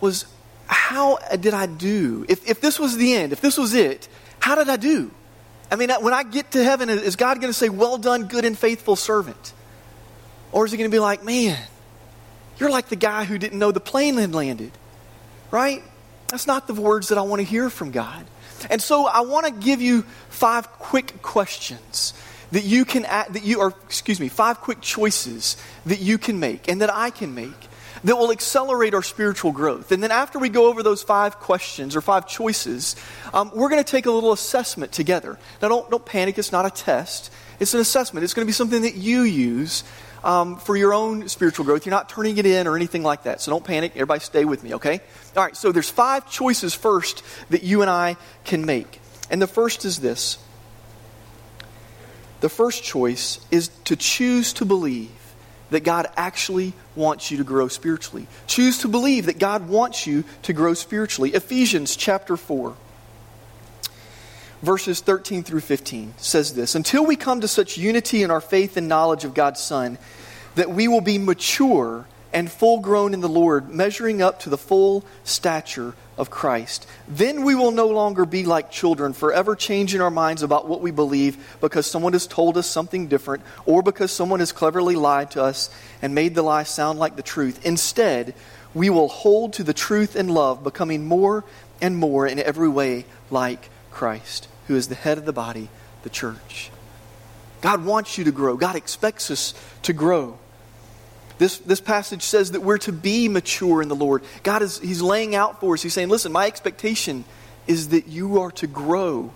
was, 0.01 0.27
how 0.67 1.19
did 1.37 1.55
I 1.55 1.67
do? 1.67 2.27
If, 2.29 2.49
if 2.49 2.61
this 2.61 2.79
was 2.79 2.97
the 2.97 3.15
end, 3.15 3.33
if 3.33 3.41
this 3.41 3.57
was 3.57 3.75
it, 3.75 4.09
how 4.39 4.55
did 4.55 4.69
I 4.69 4.77
do? 4.77 5.11
I 5.71 5.77
mean, 5.77 5.91
when 6.01 6.13
I 6.13 6.25
get 6.25 6.53
to 6.53 6.65
heaven, 6.65 6.89
is 6.89 7.17
God 7.17 7.41
going 7.41 7.53
to 7.53 7.59
say, 7.59 7.69
well 7.69 7.97
done, 7.97 8.25
good 8.25 8.45
and 8.45 8.59
faithful 8.59 8.97
servant? 8.97 9.53
Or 10.53 10.65
is 10.65 10.73
he 10.73 10.79
going 10.79 10.91
to 10.91 10.95
be 10.95 10.99
like, 10.99 11.25
man, 11.25 11.59
you're 12.59 12.71
like 12.71 12.89
the 12.89 12.97
guy 12.97 13.25
who 13.25 13.39
didn't 13.39 13.59
know 13.59 13.71
the 13.71 13.81
plane 13.81 14.17
had 14.17 14.35
landed, 14.35 14.73
right? 15.51 15.83
That's 16.29 16.47
not 16.47 16.67
the 16.67 16.75
words 16.75 17.09
that 17.09 17.19
I 17.19 17.23
want 17.23 17.41
to 17.41 17.47
hear 17.47 17.71
from 17.71 17.91
God. 17.91 18.27
And 18.69 18.83
so 18.83 19.07
I 19.07 19.21
want 19.21 19.47
to 19.47 19.53
give 19.53 19.81
you 19.81 20.03
five 20.29 20.71
quick 20.73 21.23
questions 21.23 22.15
that 22.53 22.65
you 22.65 22.85
can 22.85 23.03
that 23.03 23.45
you 23.45 23.61
or 23.61 23.75
excuse 23.85 24.21
me, 24.21 24.29
five 24.29 24.61
quick 24.61 24.81
choices 24.81 25.57
that 25.87 26.01
you 26.01 26.19
can 26.19 26.41
make 26.41 26.69
and 26.69 26.81
that 26.83 26.93
I 26.93 27.11
can 27.11 27.35
make 27.35 27.69
that 28.05 28.17
will 28.17 28.31
accelerate 28.31 28.95
our 28.95 29.03
spiritual 29.03 29.53
growth. 29.53 29.93
And 29.93 30.03
then 30.03 30.11
after 30.11 30.39
we 30.39 30.49
go 30.49 30.67
over 30.67 30.83
those 30.83 31.03
five 31.03 31.39
questions 31.39 31.97
or 31.97 32.01
five 32.01 32.27
choices, 32.27 32.97
um, 33.35 33.51
we're 33.55 33.69
going 33.69 33.83
to 33.83 33.91
take 33.91 34.07
a 34.07 34.11
little 34.11 34.33
assessment 34.33 34.93
together. 34.93 35.39
Now, 35.61 35.69
don't, 35.69 35.91
don't 35.91 36.05
panic, 36.05 36.39
it's 36.39 36.53
not 36.53 36.67
a 36.67 36.71
test, 36.71 37.33
it's 37.59 37.75
an 37.75 37.81
assessment. 37.81 38.25
It's 38.25 38.33
going 38.33 38.47
to 38.47 38.49
be 38.49 38.55
something 38.55 38.83
that 38.83 38.95
you 38.95 39.23
use 39.23 39.85
um, 40.25 40.57
for 40.57 40.77
your 40.77 40.95
own 40.95 41.29
spiritual 41.29 41.65
growth. 41.65 41.85
You're 41.85 41.91
not 41.91 42.09
turning 42.09 42.39
it 42.39 42.47
in 42.47 42.67
or 42.67 42.77
anything 42.77 43.03
like 43.03 43.25
that. 43.25 43.41
So 43.41 43.51
don't 43.51 43.65
panic. 43.65 43.93
Everybody 43.95 44.21
stay 44.21 44.45
with 44.45 44.63
me, 44.65 44.75
okay? 44.75 45.01
All 45.37 45.43
right, 45.43 45.57
so 45.57 45.71
there's 45.73 45.91
five 45.91 46.31
choices 46.31 46.75
first 46.75 47.23
that 47.51 47.63
you 47.63 47.83
and 47.83 47.91
I 47.91 48.17
can 48.45 48.65
make. 48.65 49.01
And 49.31 49.41
the 49.41 49.47
first 49.47 49.85
is 49.85 50.01
this. 50.01 50.39
The 52.41 52.49
first 52.49 52.83
choice 52.83 53.41
is 53.51 53.69
to 53.85 53.97
choose 53.97 54.55
to 54.55 54.65
believe 54.65 55.11
that 55.71 55.85
God 55.85 56.07
actually 56.17 56.73
wants 56.95 57.31
you 57.31 57.39
to 57.39 57.45
grow 57.45 57.69
spiritually. 57.69 58.27
Choose 58.47 58.79
to 58.79 58.89
believe 58.89 59.27
that 59.27 59.39
God 59.39 59.69
wants 59.69 60.07
you 60.07 60.25
to 60.43 60.53
grow 60.53 60.75
spiritually. 60.75 61.31
Ephesians 61.35 61.97
chapter 61.97 62.37
4 62.37 62.77
verses 64.63 65.01
13 65.01 65.43
through 65.43 65.61
15 65.61 66.15
says 66.17 66.55
this 66.55 66.75
Until 66.75 67.07
we 67.07 67.17
come 67.17 67.41
to 67.41 67.49
such 67.49 67.79
unity 67.79 68.23
in 68.23 68.31
our 68.31 68.41
faith 68.41 68.77
and 68.77 68.89
knowledge 68.89 69.25
of 69.25 69.35
God's 69.35 69.61
Son, 69.61 69.99
that 70.55 70.71
we 70.71 70.89
will 70.89 71.01
be 71.01 71.19
mature 71.19 72.07
and 72.33 72.51
full 72.51 72.81
grown 72.81 73.15
in 73.15 73.21
the 73.21 73.29
Lord, 73.29 73.69
measuring 73.69 74.23
up 74.23 74.41
to 74.41 74.51
the 74.51 74.59
full 74.59 75.05
stature 75.25 75.95
of 76.17 76.31
Christ. 76.31 76.87
Then 77.09 77.45
we 77.45 77.55
will 77.55 77.71
no 77.71 77.89
longer 77.89 78.25
be 78.25 78.45
like 78.45 78.71
children, 78.71 79.13
forever 79.13 79.57
changing 79.57 80.01
our 80.01 80.11
minds 80.11 80.43
about 80.43 80.69
what 80.69 80.81
we 80.81 80.91
believe 80.91 81.57
because 81.61 81.87
someone 81.87 82.13
has 82.13 82.27
told 82.27 82.57
us 82.57 82.67
something 82.67 83.09
different 83.09 83.43
or 83.67 83.83
because 83.83 84.13
someone 84.13 84.41
has 84.41 84.53
cleverly 84.53 84.97
lied 84.97 85.31
to 85.33 85.43
us 85.43 85.71
and 86.03 86.15
made 86.15 86.35
the 86.35 86.43
lie 86.43 86.65
sound 86.65 86.99
like 86.99 87.17
the 87.17 87.23
truth. 87.23 87.65
Instead, 87.65 88.35
we 88.75 88.91
will 88.91 89.09
hold 89.09 89.55
to 89.55 89.65
the 89.65 89.75
truth 89.75 90.15
in 90.15 90.29
love, 90.29 90.63
becoming 90.63 91.07
more 91.07 91.45
and 91.81 91.97
more 91.97 92.27
in 92.27 92.39
every 92.39 92.69
way 92.69 93.07
like 93.31 93.71
Christ 93.91 94.47
who 94.71 94.77
is 94.77 94.87
the 94.87 94.95
head 94.95 95.19
of 95.19 95.25
the 95.25 95.33
body, 95.33 95.69
the 96.05 96.09
church. 96.09 96.71
God 97.61 97.85
wants 97.85 98.17
you 98.17 98.23
to 98.23 98.31
grow. 98.31 98.57
God 98.57 98.77
expects 98.77 99.29
us 99.29 99.53
to 99.83 99.93
grow. 99.93 100.39
This, 101.41 101.57
this 101.57 101.81
passage 101.81 102.21
says 102.21 102.51
that 102.51 102.61
we're 102.61 102.77
to 102.79 102.93
be 102.93 103.27
mature 103.27 103.81
in 103.81 103.89
the 103.89 103.97
Lord. 103.97 104.23
God 104.43 104.61
is 104.61 104.79
He's 104.79 105.01
laying 105.01 105.35
out 105.35 105.59
for 105.59 105.73
us. 105.73 105.81
He's 105.81 105.95
saying, 105.95 106.11
listen, 106.11 106.33
my 106.33 106.47
expectation 106.47 107.25
is 107.67 107.89
that 107.89 108.09
you 108.09 108.43
are 108.43 108.51
to 108.53 108.67
grow. 108.67 109.33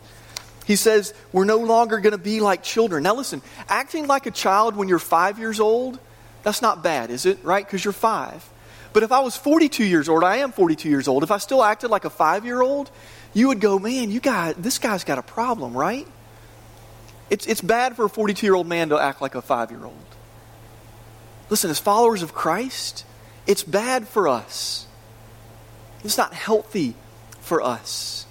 He 0.67 0.77
says, 0.77 1.15
we're 1.33 1.47
no 1.47 1.57
longer 1.57 2.01
going 2.01 2.13
to 2.13 2.19
be 2.19 2.41
like 2.41 2.63
children. 2.63 3.05
Now, 3.05 3.15
listen, 3.15 3.41
acting 3.71 4.07
like 4.07 4.27
a 4.27 4.31
child 4.31 4.77
when 4.77 4.87
you're 4.87 4.99
five 4.99 5.39
years 5.39 5.61
old, 5.61 5.99
that's 6.43 6.61
not 6.61 6.83
bad, 6.83 7.11
is 7.11 7.25
it? 7.25 7.39
Right? 7.43 7.65
Because 7.65 7.83
you're 7.83 7.93
five. 7.93 8.47
But 8.93 9.03
if 9.03 9.11
I 9.11 9.21
was 9.21 9.35
42 9.35 9.83
years 9.83 10.07
old, 10.11 10.25
I 10.25 10.37
am 10.37 10.53
42 10.53 10.91
years 10.91 11.09
old, 11.09 11.23
if 11.23 11.31
I 11.31 11.39
still 11.39 11.65
acted 11.65 11.89
like 11.89 12.05
a 12.05 12.11
five 12.11 12.45
year 12.45 12.61
old, 12.61 12.91
you 13.33 13.49
would 13.49 13.61
go, 13.61 13.79
man, 13.79 14.11
you 14.11 14.21
got 14.21 14.63
this 14.63 14.79
guy's 14.79 15.05
got 15.05 15.17
a 15.17 15.23
problem, 15.23 15.75
right? 15.75 16.07
It's, 17.31 17.47
it's 17.47 17.63
bad 17.63 17.97
for 17.97 18.05
a 18.05 18.11
42 18.11 18.45
year 18.45 18.55
old 18.55 18.67
man 18.67 18.91
to 18.91 18.99
act 18.99 19.23
like 19.23 19.35
a 19.37 19.41
five 19.41 19.71
year 19.71 19.87
old. 19.87 20.14
Listen, 21.51 21.71
as 21.71 21.79
followers 21.79 22.23
of 22.23 22.35
Christ, 22.35 23.05
it's 23.47 23.63
bad 23.63 24.09
for 24.09 24.29
us. 24.29 24.87
It's 26.03 26.19
not 26.19 26.33
healthy 26.35 26.95
for 27.41 27.63
us 27.63 28.27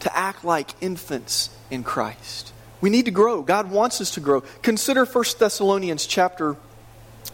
to 0.00 0.16
act 0.16 0.44
like 0.44 0.70
infants 0.80 1.50
in 1.70 1.84
Christ. 1.84 2.52
We 2.80 2.90
need 2.90 3.04
to 3.04 3.10
grow. 3.12 3.42
God 3.42 3.70
wants 3.70 4.00
us 4.00 4.12
to 4.12 4.20
grow. 4.20 4.40
Consider 4.62 5.04
1 5.04 5.24
Thessalonians 5.38 6.06
chapter 6.06 6.56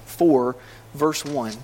4, 0.04 0.56
verse 0.94 1.24
1. 1.24 1.54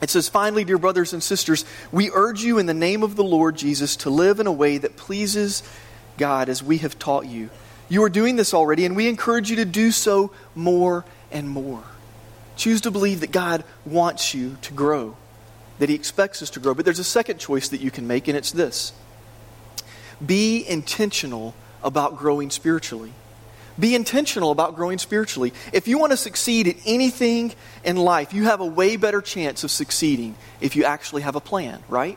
It 0.00 0.10
says, 0.10 0.28
Finally, 0.28 0.64
dear 0.64 0.78
brothers 0.78 1.12
and 1.12 1.22
sisters, 1.22 1.64
we 1.90 2.10
urge 2.12 2.42
you 2.42 2.58
in 2.58 2.66
the 2.66 2.74
name 2.74 3.02
of 3.02 3.16
the 3.16 3.24
Lord 3.24 3.56
Jesus 3.56 3.96
to 3.96 4.10
live 4.10 4.38
in 4.38 4.46
a 4.46 4.52
way 4.52 4.78
that 4.78 4.96
pleases 4.96 5.62
God 6.16 6.48
as 6.48 6.62
we 6.62 6.78
have 6.78 6.98
taught 6.98 7.26
you. 7.26 7.50
You 7.88 8.04
are 8.04 8.10
doing 8.10 8.36
this 8.36 8.54
already, 8.54 8.84
and 8.84 8.94
we 8.94 9.08
encourage 9.08 9.50
you 9.50 9.56
to 9.56 9.64
do 9.64 9.90
so 9.90 10.30
more 10.54 11.04
and 11.32 11.48
more. 11.48 11.82
Choose 12.56 12.80
to 12.82 12.90
believe 12.90 13.20
that 13.20 13.32
God 13.32 13.64
wants 13.84 14.34
you 14.34 14.56
to 14.62 14.72
grow, 14.72 15.16
that 15.78 15.88
He 15.88 15.94
expects 15.94 16.42
us 16.42 16.50
to 16.50 16.60
grow. 16.60 16.74
But 16.74 16.84
there's 16.84 16.98
a 16.98 17.04
second 17.04 17.38
choice 17.38 17.68
that 17.68 17.80
you 17.80 17.90
can 17.90 18.06
make, 18.06 18.28
and 18.28 18.36
it's 18.36 18.52
this 18.52 18.92
be 20.24 20.66
intentional 20.66 21.54
about 21.82 22.16
growing 22.16 22.50
spiritually. 22.50 23.12
Be 23.78 23.96
intentional 23.96 24.52
about 24.52 24.76
growing 24.76 24.98
spiritually. 24.98 25.52
If 25.72 25.88
you 25.88 25.98
want 25.98 26.12
to 26.12 26.16
succeed 26.16 26.68
at 26.68 26.76
anything 26.86 27.52
in 27.82 27.96
life, 27.96 28.32
you 28.32 28.44
have 28.44 28.60
a 28.60 28.66
way 28.66 28.96
better 28.96 29.20
chance 29.20 29.64
of 29.64 29.70
succeeding 29.70 30.36
if 30.60 30.76
you 30.76 30.84
actually 30.84 31.22
have 31.22 31.34
a 31.34 31.40
plan, 31.40 31.82
right? 31.88 32.16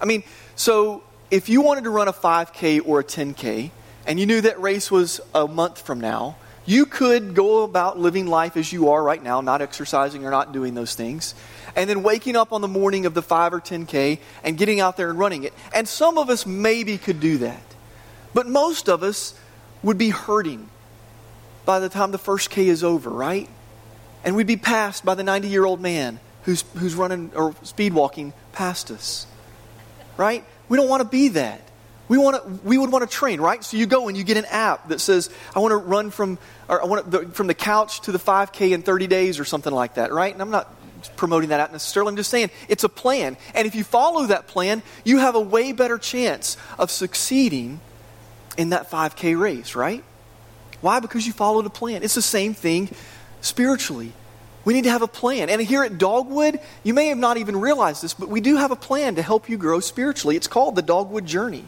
I 0.00 0.04
mean, 0.04 0.24
so 0.56 1.04
if 1.30 1.48
you 1.48 1.60
wanted 1.60 1.84
to 1.84 1.90
run 1.90 2.08
a 2.08 2.12
5K 2.12 2.80
or 2.84 3.00
a 3.00 3.04
10K, 3.04 3.70
and 4.06 4.18
you 4.18 4.26
knew 4.26 4.40
that 4.40 4.60
race 4.60 4.90
was 4.90 5.20
a 5.34 5.46
month 5.46 5.80
from 5.80 6.00
now, 6.00 6.36
you 6.66 6.86
could 6.86 7.34
go 7.34 7.62
about 7.62 7.98
living 7.98 8.26
life 8.26 8.56
as 8.56 8.72
you 8.72 8.90
are 8.90 9.02
right 9.02 9.22
now, 9.22 9.40
not 9.40 9.60
exercising 9.60 10.24
or 10.24 10.30
not 10.30 10.52
doing 10.52 10.74
those 10.74 10.94
things, 10.94 11.34
and 11.76 11.90
then 11.90 12.02
waking 12.02 12.36
up 12.36 12.52
on 12.52 12.60
the 12.60 12.68
morning 12.68 13.06
of 13.06 13.14
the 13.14 13.22
5 13.22 13.54
or 13.54 13.60
10K 13.60 14.18
and 14.42 14.56
getting 14.56 14.80
out 14.80 14.96
there 14.96 15.10
and 15.10 15.18
running 15.18 15.44
it. 15.44 15.52
And 15.74 15.86
some 15.86 16.16
of 16.16 16.30
us 16.30 16.46
maybe 16.46 16.96
could 16.96 17.20
do 17.20 17.38
that. 17.38 17.62
But 18.32 18.46
most 18.46 18.88
of 18.88 19.02
us 19.02 19.38
would 19.82 19.98
be 19.98 20.10
hurting 20.10 20.68
by 21.64 21.80
the 21.80 21.88
time 21.88 22.10
the 22.10 22.18
first 22.18 22.50
K 22.50 22.68
is 22.68 22.82
over, 22.82 23.10
right? 23.10 23.48
And 24.24 24.34
we'd 24.34 24.46
be 24.46 24.56
passed 24.56 25.04
by 25.04 25.14
the 25.14 25.22
90 25.22 25.48
year 25.48 25.64
old 25.64 25.80
man 25.80 26.18
who's, 26.44 26.62
who's 26.76 26.94
running 26.94 27.30
or 27.34 27.54
speed 27.62 27.92
walking 27.92 28.32
past 28.52 28.90
us, 28.90 29.26
right? 30.16 30.44
We 30.68 30.76
don't 30.76 30.88
want 30.88 31.02
to 31.02 31.08
be 31.08 31.28
that. 31.28 31.60
We, 32.14 32.18
want 32.18 32.44
to, 32.44 32.48
we 32.64 32.78
would 32.78 32.92
want 32.92 33.10
to 33.10 33.12
train, 33.12 33.40
right? 33.40 33.64
So 33.64 33.76
you 33.76 33.86
go 33.86 34.06
and 34.06 34.16
you 34.16 34.22
get 34.22 34.36
an 34.36 34.44
app 34.44 34.88
that 34.90 35.00
says, 35.00 35.30
I 35.52 35.58
want 35.58 35.72
to 35.72 35.76
run 35.78 36.12
from, 36.12 36.38
or 36.68 36.80
I 36.80 36.86
want 36.86 37.10
to, 37.10 37.26
from 37.30 37.48
the 37.48 37.54
couch 37.54 38.02
to 38.02 38.12
the 38.12 38.20
5K 38.20 38.70
in 38.70 38.82
30 38.82 39.08
days 39.08 39.40
or 39.40 39.44
something 39.44 39.72
like 39.72 39.94
that, 39.94 40.12
right? 40.12 40.32
And 40.32 40.40
I'm 40.40 40.50
not 40.50 40.72
promoting 41.16 41.48
that 41.48 41.58
out 41.58 41.72
necessarily. 41.72 42.10
I'm 42.10 42.16
just 42.16 42.30
saying 42.30 42.50
it's 42.68 42.84
a 42.84 42.88
plan. 42.88 43.36
And 43.52 43.66
if 43.66 43.74
you 43.74 43.82
follow 43.82 44.26
that 44.26 44.46
plan, 44.46 44.84
you 45.02 45.18
have 45.18 45.34
a 45.34 45.40
way 45.40 45.72
better 45.72 45.98
chance 45.98 46.56
of 46.78 46.92
succeeding 46.92 47.80
in 48.56 48.70
that 48.70 48.88
5K 48.92 49.36
race, 49.36 49.74
right? 49.74 50.04
Why? 50.82 51.00
Because 51.00 51.26
you 51.26 51.32
followed 51.32 51.66
a 51.66 51.70
plan. 51.70 52.04
It's 52.04 52.14
the 52.14 52.22
same 52.22 52.54
thing 52.54 52.90
spiritually. 53.40 54.12
We 54.64 54.72
need 54.72 54.84
to 54.84 54.90
have 54.90 55.02
a 55.02 55.08
plan. 55.08 55.50
And 55.50 55.60
here 55.60 55.82
at 55.82 55.98
Dogwood, 55.98 56.60
you 56.84 56.94
may 56.94 57.08
have 57.08 57.18
not 57.18 57.38
even 57.38 57.60
realized 57.60 58.04
this, 58.04 58.14
but 58.14 58.28
we 58.28 58.40
do 58.40 58.54
have 58.54 58.70
a 58.70 58.76
plan 58.76 59.16
to 59.16 59.22
help 59.22 59.48
you 59.48 59.56
grow 59.58 59.80
spiritually. 59.80 60.36
It's 60.36 60.46
called 60.46 60.76
the 60.76 60.82
Dogwood 60.82 61.26
Journey. 61.26 61.64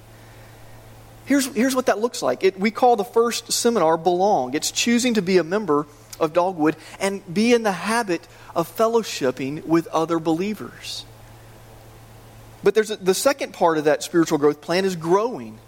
Here's, 1.26 1.46
here's 1.46 1.74
what 1.74 1.86
that 1.86 1.98
looks 1.98 2.22
like. 2.22 2.42
It, 2.44 2.58
we 2.58 2.70
call 2.70 2.96
the 2.96 3.04
first 3.04 3.52
seminar 3.52 3.96
Belong. 3.96 4.54
It's 4.54 4.70
choosing 4.70 5.14
to 5.14 5.22
be 5.22 5.38
a 5.38 5.44
member 5.44 5.86
of 6.18 6.32
Dogwood 6.32 6.76
and 7.00 7.22
be 7.32 7.52
in 7.52 7.62
the 7.62 7.72
habit 7.72 8.26
of 8.54 8.74
fellowshipping 8.74 9.66
with 9.66 9.86
other 9.88 10.18
believers. 10.18 11.04
But 12.62 12.74
there's 12.74 12.90
a, 12.90 12.96
the 12.96 13.12
second 13.14 13.52
part 13.52 13.76
of 13.76 13.84
that 13.84 14.02
spiritual 14.02 14.38
growth 14.38 14.60
plan 14.60 14.84
is 14.84 14.96
growing. 14.96 15.58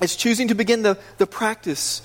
It's 0.00 0.16
choosing 0.16 0.48
to 0.48 0.54
begin 0.54 0.82
the, 0.82 0.98
the 1.18 1.26
practice 1.26 2.02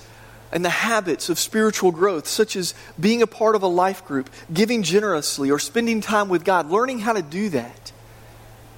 and 0.52 0.62
the 0.62 0.70
habits 0.70 1.30
of 1.30 1.38
spiritual 1.38 1.90
growth, 1.90 2.26
such 2.26 2.56
as 2.56 2.74
being 3.00 3.22
a 3.22 3.26
part 3.26 3.54
of 3.56 3.62
a 3.62 3.66
life 3.66 4.04
group, 4.04 4.28
giving 4.52 4.82
generously, 4.82 5.50
or 5.50 5.58
spending 5.58 6.02
time 6.02 6.28
with 6.28 6.44
God, 6.44 6.70
learning 6.70 6.98
how 6.98 7.14
to 7.14 7.22
do 7.22 7.48
that. 7.48 7.92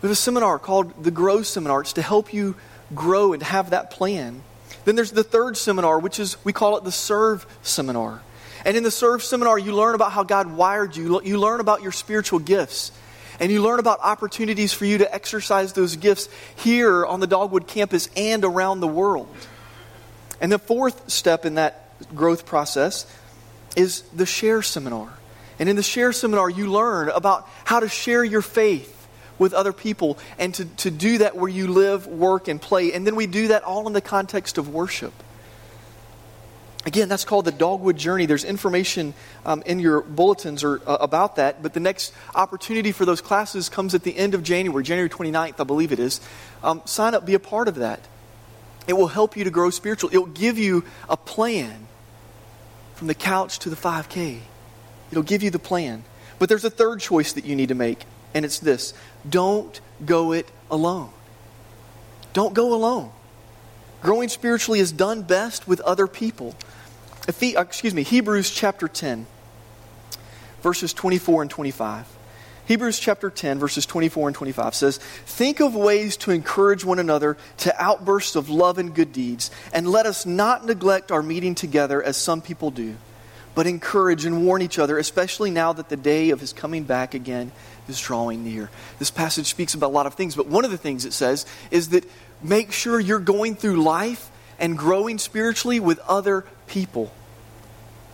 We 0.00 0.06
have 0.06 0.12
a 0.12 0.16
seminar 0.16 0.58
called 0.60 1.02
the 1.02 1.10
Grow 1.10 1.42
Seminar. 1.42 1.80
It's 1.80 1.94
to 1.94 2.02
help 2.02 2.32
you 2.32 2.54
grow 2.94 3.32
and 3.32 3.42
have 3.42 3.70
that 3.70 3.90
plan. 3.90 4.42
Then 4.84 4.96
there's 4.96 5.12
the 5.12 5.24
third 5.24 5.56
seminar, 5.56 5.98
which 5.98 6.20
is, 6.20 6.36
we 6.44 6.52
call 6.52 6.76
it 6.76 6.84
the 6.84 6.92
Serve 6.92 7.46
Seminar. 7.62 8.20
And 8.64 8.76
in 8.76 8.82
the 8.82 8.90
Serve 8.90 9.22
Seminar, 9.22 9.58
you 9.58 9.74
learn 9.74 9.94
about 9.94 10.12
how 10.12 10.22
God 10.22 10.52
wired 10.52 10.96
you, 10.96 11.20
you 11.22 11.38
learn 11.38 11.60
about 11.60 11.82
your 11.82 11.92
spiritual 11.92 12.38
gifts, 12.38 12.92
and 13.40 13.50
you 13.50 13.62
learn 13.62 13.78
about 13.78 14.00
opportunities 14.02 14.72
for 14.72 14.84
you 14.84 14.98
to 14.98 15.14
exercise 15.14 15.72
those 15.72 15.96
gifts 15.96 16.28
here 16.56 17.04
on 17.04 17.20
the 17.20 17.26
Dogwood 17.26 17.66
campus 17.66 18.08
and 18.16 18.44
around 18.44 18.80
the 18.80 18.88
world. 18.88 19.28
And 20.40 20.52
the 20.52 20.58
fourth 20.58 21.10
step 21.10 21.44
in 21.44 21.54
that 21.54 21.90
growth 22.14 22.46
process 22.46 23.06
is 23.76 24.02
the 24.14 24.26
Share 24.26 24.62
Seminar. 24.62 25.10
And 25.58 25.68
in 25.68 25.76
the 25.76 25.82
Share 25.82 26.12
Seminar, 26.12 26.50
you 26.50 26.70
learn 26.70 27.08
about 27.08 27.48
how 27.64 27.80
to 27.80 27.88
share 27.88 28.24
your 28.24 28.42
faith 28.42 28.93
with 29.38 29.52
other 29.52 29.72
people 29.72 30.18
and 30.38 30.54
to, 30.54 30.64
to 30.64 30.90
do 30.90 31.18
that 31.18 31.36
where 31.36 31.48
you 31.48 31.68
live, 31.68 32.06
work, 32.06 32.48
and 32.48 32.60
play. 32.60 32.92
And 32.92 33.06
then 33.06 33.16
we 33.16 33.26
do 33.26 33.48
that 33.48 33.64
all 33.64 33.86
in 33.86 33.92
the 33.92 34.00
context 34.00 34.58
of 34.58 34.68
worship. 34.68 35.12
Again, 36.86 37.08
that's 37.08 37.24
called 37.24 37.46
the 37.46 37.52
Dogwood 37.52 37.96
Journey. 37.96 38.26
There's 38.26 38.44
information 38.44 39.14
um, 39.46 39.62
in 39.64 39.78
your 39.78 40.02
bulletins 40.02 40.62
or, 40.62 40.82
uh, 40.86 40.98
about 41.00 41.36
that, 41.36 41.62
but 41.62 41.72
the 41.72 41.80
next 41.80 42.12
opportunity 42.34 42.92
for 42.92 43.06
those 43.06 43.22
classes 43.22 43.70
comes 43.70 43.94
at 43.94 44.02
the 44.02 44.14
end 44.14 44.34
of 44.34 44.42
January, 44.42 44.84
January 44.84 45.08
29th, 45.08 45.60
I 45.60 45.64
believe 45.64 45.92
it 45.92 45.98
is. 45.98 46.20
Um, 46.62 46.82
sign 46.84 47.14
up, 47.14 47.24
be 47.24 47.34
a 47.34 47.38
part 47.38 47.68
of 47.68 47.76
that. 47.76 48.00
It 48.86 48.92
will 48.92 49.08
help 49.08 49.34
you 49.34 49.44
to 49.44 49.50
grow 49.50 49.70
spiritual. 49.70 50.10
It 50.10 50.18
will 50.18 50.26
give 50.26 50.58
you 50.58 50.84
a 51.08 51.16
plan 51.16 51.86
from 52.94 53.06
the 53.06 53.14
couch 53.14 53.60
to 53.60 53.70
the 53.70 53.76
5K. 53.76 54.40
It'll 55.10 55.22
give 55.22 55.42
you 55.42 55.50
the 55.50 55.58
plan. 55.58 56.04
But 56.38 56.50
there's 56.50 56.64
a 56.64 56.70
third 56.70 57.00
choice 57.00 57.32
that 57.32 57.44
you 57.46 57.56
need 57.56 57.68
to 57.68 57.74
make, 57.74 58.04
and 58.34 58.44
it's 58.44 58.58
this 58.58 58.92
don't 59.28 59.80
go 60.04 60.32
it 60.32 60.48
alone. 60.70 61.10
Don't 62.32 62.52
go 62.52 62.74
alone. 62.74 63.10
Growing 64.02 64.28
spiritually 64.28 64.80
is 64.80 64.92
done 64.92 65.22
best 65.22 65.66
with 65.66 65.80
other 65.80 66.06
people. 66.06 66.54
Uh, 67.26 67.32
excuse 67.58 67.94
me, 67.94 68.02
Hebrews 68.02 68.50
chapter 68.50 68.86
10, 68.86 69.26
verses 70.62 70.92
24 70.92 71.42
and 71.42 71.50
25. 71.50 72.06
Hebrews 72.66 72.98
chapter 72.98 73.30
10, 73.30 73.58
verses 73.58 73.84
24 73.86 74.28
and 74.28 74.34
25 74.34 74.74
says, 74.74 74.98
Think 74.98 75.60
of 75.60 75.74
ways 75.74 76.16
to 76.18 76.30
encourage 76.30 76.84
one 76.84 76.98
another 76.98 77.36
to 77.58 77.82
outbursts 77.82 78.36
of 78.36 78.48
love 78.48 78.78
and 78.78 78.94
good 78.94 79.12
deeds, 79.12 79.50
and 79.72 79.88
let 79.88 80.06
us 80.06 80.24
not 80.24 80.64
neglect 80.64 81.12
our 81.12 81.22
meeting 81.22 81.54
together 81.54 82.02
as 82.02 82.16
some 82.16 82.40
people 82.40 82.70
do, 82.70 82.96
but 83.54 83.66
encourage 83.66 84.24
and 84.24 84.46
warn 84.46 84.62
each 84.62 84.78
other, 84.78 84.98
especially 84.98 85.50
now 85.50 85.74
that 85.74 85.90
the 85.90 85.96
day 85.96 86.30
of 86.30 86.40
his 86.40 86.54
coming 86.54 86.84
back 86.84 87.12
again 87.12 87.52
is 87.88 88.00
drawing 88.00 88.44
near. 88.44 88.70
This 88.98 89.10
passage 89.10 89.46
speaks 89.46 89.74
about 89.74 89.88
a 89.88 89.94
lot 89.94 90.06
of 90.06 90.14
things, 90.14 90.34
but 90.34 90.46
one 90.46 90.64
of 90.64 90.70
the 90.70 90.78
things 90.78 91.04
it 91.04 91.12
says 91.12 91.46
is 91.70 91.90
that 91.90 92.04
make 92.42 92.72
sure 92.72 92.98
you're 92.98 93.18
going 93.18 93.56
through 93.56 93.82
life 93.82 94.30
and 94.58 94.78
growing 94.78 95.18
spiritually 95.18 95.80
with 95.80 95.98
other 96.00 96.44
people. 96.66 97.12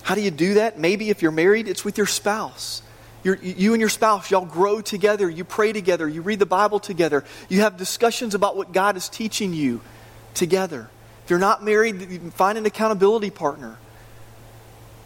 How 0.02 0.14
do 0.14 0.22
you 0.22 0.30
do 0.30 0.54
that? 0.54 0.78
Maybe 0.78 1.10
if 1.10 1.22
you're 1.22 1.32
married, 1.32 1.68
it's 1.68 1.84
with 1.84 1.98
your 1.98 2.06
spouse. 2.06 2.82
You're, 3.22 3.36
you 3.36 3.74
and 3.74 3.80
your 3.80 3.90
spouse, 3.90 4.30
y'all 4.30 4.46
grow 4.46 4.80
together, 4.80 5.28
you 5.28 5.44
pray 5.44 5.72
together, 5.72 6.08
you 6.08 6.22
read 6.22 6.38
the 6.38 6.46
Bible 6.46 6.80
together, 6.80 7.22
you 7.50 7.60
have 7.60 7.76
discussions 7.76 8.34
about 8.34 8.56
what 8.56 8.72
God 8.72 8.96
is 8.96 9.10
teaching 9.10 9.52
you 9.52 9.82
together. 10.32 10.88
If 11.24 11.30
you're 11.30 11.38
not 11.38 11.62
married, 11.62 12.32
find 12.32 12.56
an 12.56 12.64
accountability 12.64 13.28
partner. 13.28 13.76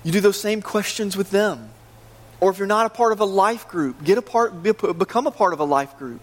You 0.04 0.12
do 0.12 0.20
those 0.20 0.40
same 0.40 0.62
questions 0.62 1.16
with 1.16 1.30
them. 1.30 1.70
Or 2.44 2.50
if 2.50 2.58
you're 2.58 2.66
not 2.66 2.84
a 2.84 2.90
part 2.90 3.12
of 3.12 3.20
a 3.20 3.24
life 3.24 3.68
group, 3.68 4.04
get 4.04 4.18
a 4.18 4.22
part, 4.22 4.62
become 4.62 5.26
a 5.26 5.30
part 5.30 5.54
of 5.54 5.60
a 5.60 5.64
life 5.64 5.96
group 5.96 6.20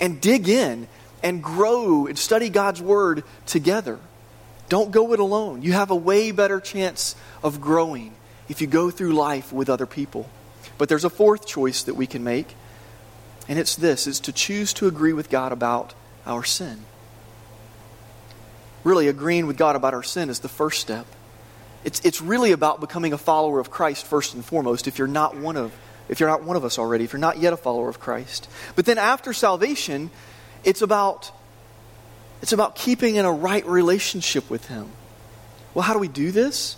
and 0.00 0.20
dig 0.20 0.48
in 0.48 0.86
and 1.20 1.42
grow 1.42 2.06
and 2.06 2.16
study 2.16 2.48
God's 2.48 2.80
Word 2.80 3.24
together. 3.44 3.98
Don't 4.68 4.92
go 4.92 5.12
it 5.14 5.18
alone. 5.18 5.62
You 5.62 5.72
have 5.72 5.90
a 5.90 5.96
way 5.96 6.30
better 6.30 6.60
chance 6.60 7.16
of 7.42 7.60
growing 7.60 8.14
if 8.48 8.60
you 8.60 8.68
go 8.68 8.92
through 8.92 9.14
life 9.14 9.52
with 9.52 9.68
other 9.68 9.84
people. 9.84 10.30
But 10.78 10.88
there's 10.88 11.02
a 11.02 11.10
fourth 11.10 11.44
choice 11.44 11.82
that 11.82 11.94
we 11.94 12.06
can 12.06 12.22
make, 12.22 12.54
and 13.48 13.58
it's 13.58 13.74
this 13.74 14.06
is 14.06 14.20
to 14.20 14.32
choose 14.32 14.72
to 14.74 14.86
agree 14.86 15.12
with 15.12 15.28
God 15.28 15.50
about 15.50 15.92
our 16.24 16.44
sin. 16.44 16.84
Really, 18.84 19.08
agreeing 19.08 19.48
with 19.48 19.56
God 19.56 19.74
about 19.74 19.92
our 19.92 20.04
sin 20.04 20.30
is 20.30 20.38
the 20.38 20.48
first 20.48 20.80
step. 20.80 21.06
It's, 21.88 22.00
it's 22.00 22.20
really 22.20 22.52
about 22.52 22.80
becoming 22.80 23.14
a 23.14 23.18
follower 23.18 23.60
of 23.60 23.70
Christ 23.70 24.04
first 24.04 24.34
and 24.34 24.44
foremost 24.44 24.86
if 24.86 24.98
you're 24.98 25.08
not 25.08 25.38
one 25.38 25.56
of 25.56 25.72
if 26.10 26.20
you're 26.20 26.28
not 26.28 26.42
one 26.42 26.54
of 26.54 26.62
us 26.62 26.78
already, 26.78 27.04
if 27.04 27.14
you're 27.14 27.20
not 27.20 27.38
yet 27.38 27.54
a 27.54 27.56
follower 27.56 27.88
of 27.88 27.98
Christ. 27.98 28.46
But 28.76 28.84
then 28.84 28.98
after 28.98 29.32
salvation, 29.32 30.10
it's 30.64 30.82
about 30.82 31.32
it's 32.42 32.52
about 32.52 32.76
keeping 32.76 33.16
in 33.16 33.24
a 33.24 33.32
right 33.32 33.64
relationship 33.64 34.50
with 34.50 34.66
him. 34.66 34.90
Well, 35.72 35.82
how 35.82 35.94
do 35.94 35.98
we 35.98 36.08
do 36.08 36.30
this? 36.30 36.76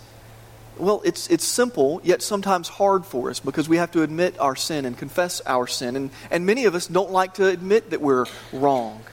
Well, 0.77 1.01
it's, 1.03 1.27
it's 1.27 1.43
simple, 1.43 1.99
yet 2.05 2.21
sometimes 2.21 2.69
hard 2.69 3.05
for 3.05 3.29
us 3.29 3.41
because 3.41 3.67
we 3.67 3.75
have 3.77 3.91
to 3.91 4.03
admit 4.03 4.39
our 4.39 4.55
sin 4.55 4.85
and 4.85 4.97
confess 4.97 5.41
our 5.41 5.67
sin. 5.67 5.97
And, 5.97 6.11
and 6.31 6.45
many 6.45 6.63
of 6.63 6.73
us 6.73 6.87
don't 6.87 7.11
like 7.11 7.33
to 7.33 7.47
admit 7.47 7.89
that 7.89 7.99
we're 7.99 8.27
wrong. 8.53 9.03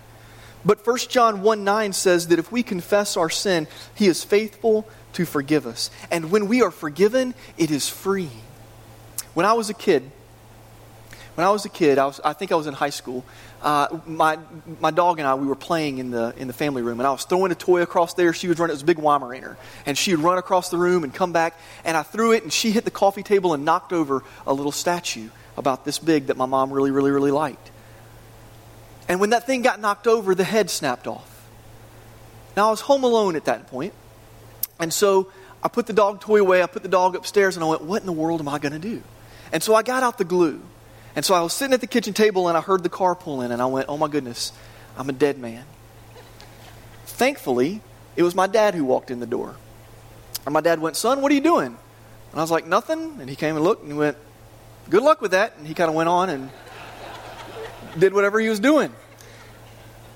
But 0.65 0.87
1 0.87 0.99
John 1.09 1.43
1 1.43 1.65
9 1.65 1.93
says 1.93 2.29
that 2.29 2.39
if 2.39 2.53
we 2.53 2.63
confess 2.63 3.17
our 3.17 3.31
sin, 3.31 3.67
he 3.97 4.07
is 4.07 4.23
faithful 4.23 4.89
to 5.15 5.25
forgive 5.25 5.67
us. 5.67 5.91
And 6.11 6.31
when 6.31 6.49
we 6.49 6.63
are 6.63 6.71
forgiven, 6.71 7.35
it 7.57 7.71
is 7.71 7.89
free. 7.89 8.31
When 9.35 9.47
I 9.47 9.53
was 9.53 9.71
a 9.71 9.75
kid, 9.75 10.11
when 11.35 11.47
I 11.47 11.51
was 11.51 11.65
a 11.65 11.69
kid, 11.69 11.99
I, 11.99 12.07
was, 12.07 12.21
I 12.25 12.33
think 12.33 12.51
I 12.51 12.57
was 12.57 12.67
in 12.67 12.75
high 12.75 12.91
school, 12.91 13.25
uh, 13.63 14.01
my, 14.07 14.39
my 14.81 14.91
dog 14.91 15.21
and 15.21 15.29
I, 15.29 15.37
we 15.37 15.47
were 15.47 15.55
playing 15.55 15.99
in 15.99 16.11
the, 16.11 16.35
in 16.37 16.49
the 16.49 16.53
family 16.53 16.83
room, 16.83 16.99
and 16.99 17.07
I 17.07 17.13
was 17.13 17.25
throwing 17.25 17.53
a 17.53 17.55
toy 17.55 17.83
across 17.83 18.15
there. 18.15 18.33
She 18.33 18.49
was 18.49 18.59
running, 18.59 18.73
it 18.73 18.75
was 18.75 18.83
a 18.83 18.87
big 18.87 18.99
Weimaraner. 18.99 19.57
And 19.87 19.97
she 19.97 20.15
would 20.15 20.25
run 20.25 20.39
across 20.39 20.69
the 20.71 20.79
room 20.79 21.05
and 21.05 21.15
come 21.15 21.33
back, 21.33 21.57
and 21.85 21.97
I 21.97 22.03
threw 22.03 22.33
it, 22.33 22.43
and 22.43 22.53
she 22.53 22.73
hit 22.73 22.85
the 22.85 22.91
coffee 22.91 23.23
table 23.23 23.55
and 23.55 23.65
knocked 23.65 23.93
over 23.93 24.25
a 24.47 24.53
little 24.53 24.73
statue 24.73 25.29
about 25.57 25.85
this 25.85 26.01
big 26.01 26.27
that 26.27 26.37
my 26.37 26.47
mom 26.47 26.73
really, 26.73 26.91
really, 26.91 27.13
really 27.13 27.31
liked. 27.31 27.71
And 29.09 29.21
when 29.21 29.31
that 29.31 29.47
thing 29.47 29.63
got 29.63 29.81
knocked 29.81 30.09
over, 30.09 30.35
the 30.35 30.45
head 30.45 30.71
snapped 30.71 31.07
off. 31.07 31.49
Now, 32.57 32.67
I 32.67 32.71
was 32.71 32.81
home 32.81 33.05
alone 33.05 33.37
at 33.37 33.45
that 33.45 33.69
point, 33.69 33.95
and 34.79 34.93
so 34.93 35.31
I 35.63 35.69
put 35.69 35.87
the 35.87 35.93
dog 35.93 36.21
toy 36.21 36.41
away, 36.41 36.63
I 36.63 36.67
put 36.67 36.83
the 36.83 36.89
dog 36.89 37.17
upstairs, 37.17 37.57
and 37.57 37.65
I 37.65 37.69
went, 37.69 37.83
What 37.83 38.01
in 38.01 38.07
the 38.07 38.13
world 38.13 38.41
am 38.41 38.49
I 38.49 38.59
going 38.59 38.73
to 38.73 38.79
do? 38.79 39.03
And 39.53 39.63
so 39.63 39.75
I 39.75 39.83
got 39.83 40.03
out 40.03 40.19
the 40.19 40.25
glue. 40.25 40.61
And 41.17 41.25
so 41.25 41.35
I 41.35 41.41
was 41.41 41.53
sitting 41.53 41.75
at 41.75 41.81
the 41.81 41.87
kitchen 41.87 42.15
table 42.15 42.49
and 42.49 42.57
I 42.57 42.61
heard 42.61 42.83
the 42.83 42.89
car 42.89 43.15
pull 43.15 43.43
in 43.43 43.51
and 43.51 43.61
I 43.61 43.67
went, 43.67 43.87
oh 43.89 43.97
my 43.97 44.09
goodness, 44.09 44.53
I'm 44.97 45.09
a 45.09 45.13
dead 45.13 45.39
man. 45.39 45.65
Thankfully, 47.07 47.81
it 48.15 48.23
was 48.23 48.35
my 48.35 48.47
dad 48.47 48.75
who 48.75 48.85
walked 48.85 49.11
in 49.11 49.21
the 49.21 49.27
door. 49.27 49.57
And 50.45 50.53
my 50.53 50.61
dad 50.61 50.79
went, 50.81 50.97
son, 50.97 51.21
what 51.21 51.33
are 51.33 51.35
you 51.35 51.41
doing? 51.41 51.77
And 52.31 52.41
I 52.41 52.41
was 52.41 52.51
like, 52.51 52.67
nothing. 52.67 53.17
And 53.21 53.29
he 53.29 53.37
came 53.37 53.57
and 53.57 53.65
looked 53.65 53.83
and 53.83 53.91
he 53.91 53.99
went, 53.99 54.17
good 54.91 55.03
luck 55.03 55.21
with 55.21 55.33
that. 55.33 55.57
And 55.59 55.67
he 55.67 55.75
kind 55.75 55.89
of 55.89 55.95
went 55.95 56.09
on 56.09 56.31
and 56.31 56.51
did 57.99 58.15
whatever 58.15 58.39
he 58.39 58.49
was 58.49 58.61
doing. 58.61 58.93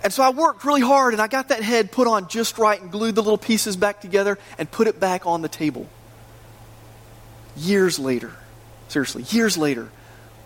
And 0.02 0.12
so 0.12 0.22
I 0.22 0.30
worked 0.30 0.64
really 0.64 0.80
hard 0.80 1.14
and 1.14 1.22
I 1.22 1.28
got 1.28 1.48
that 1.48 1.62
head 1.62 1.92
put 1.92 2.06
on 2.06 2.28
just 2.28 2.58
right 2.58 2.80
and 2.80 2.90
glued 2.90 3.14
the 3.14 3.22
little 3.22 3.38
pieces 3.38 3.76
back 3.76 4.00
together 4.00 4.38
and 4.58 4.70
put 4.70 4.88
it 4.88 4.98
back 4.98 5.26
on 5.26 5.42
the 5.42 5.48
table. 5.48 5.86
Years 7.56 7.98
later, 7.98 8.32
seriously, 8.88 9.22
years 9.24 9.56
later, 9.56 9.88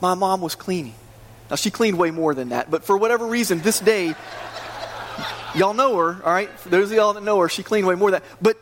my 0.00 0.14
mom 0.14 0.40
was 0.40 0.54
cleaning. 0.54 0.94
Now, 1.48 1.56
she 1.56 1.70
cleaned 1.70 1.96
way 1.96 2.10
more 2.10 2.34
than 2.34 2.50
that, 2.50 2.70
but 2.70 2.84
for 2.84 2.96
whatever 2.96 3.26
reason, 3.26 3.60
this 3.60 3.78
day, 3.78 4.14
y'all 5.54 5.74
know 5.74 5.96
her, 5.96 6.20
all 6.24 6.32
right? 6.32 6.50
For 6.58 6.68
those 6.68 6.90
of 6.90 6.96
y'all 6.96 7.12
that 7.12 7.22
know 7.22 7.38
her, 7.38 7.48
she 7.48 7.62
cleaned 7.62 7.86
way 7.86 7.94
more 7.94 8.10
than 8.10 8.20
that. 8.20 8.28
But 8.42 8.56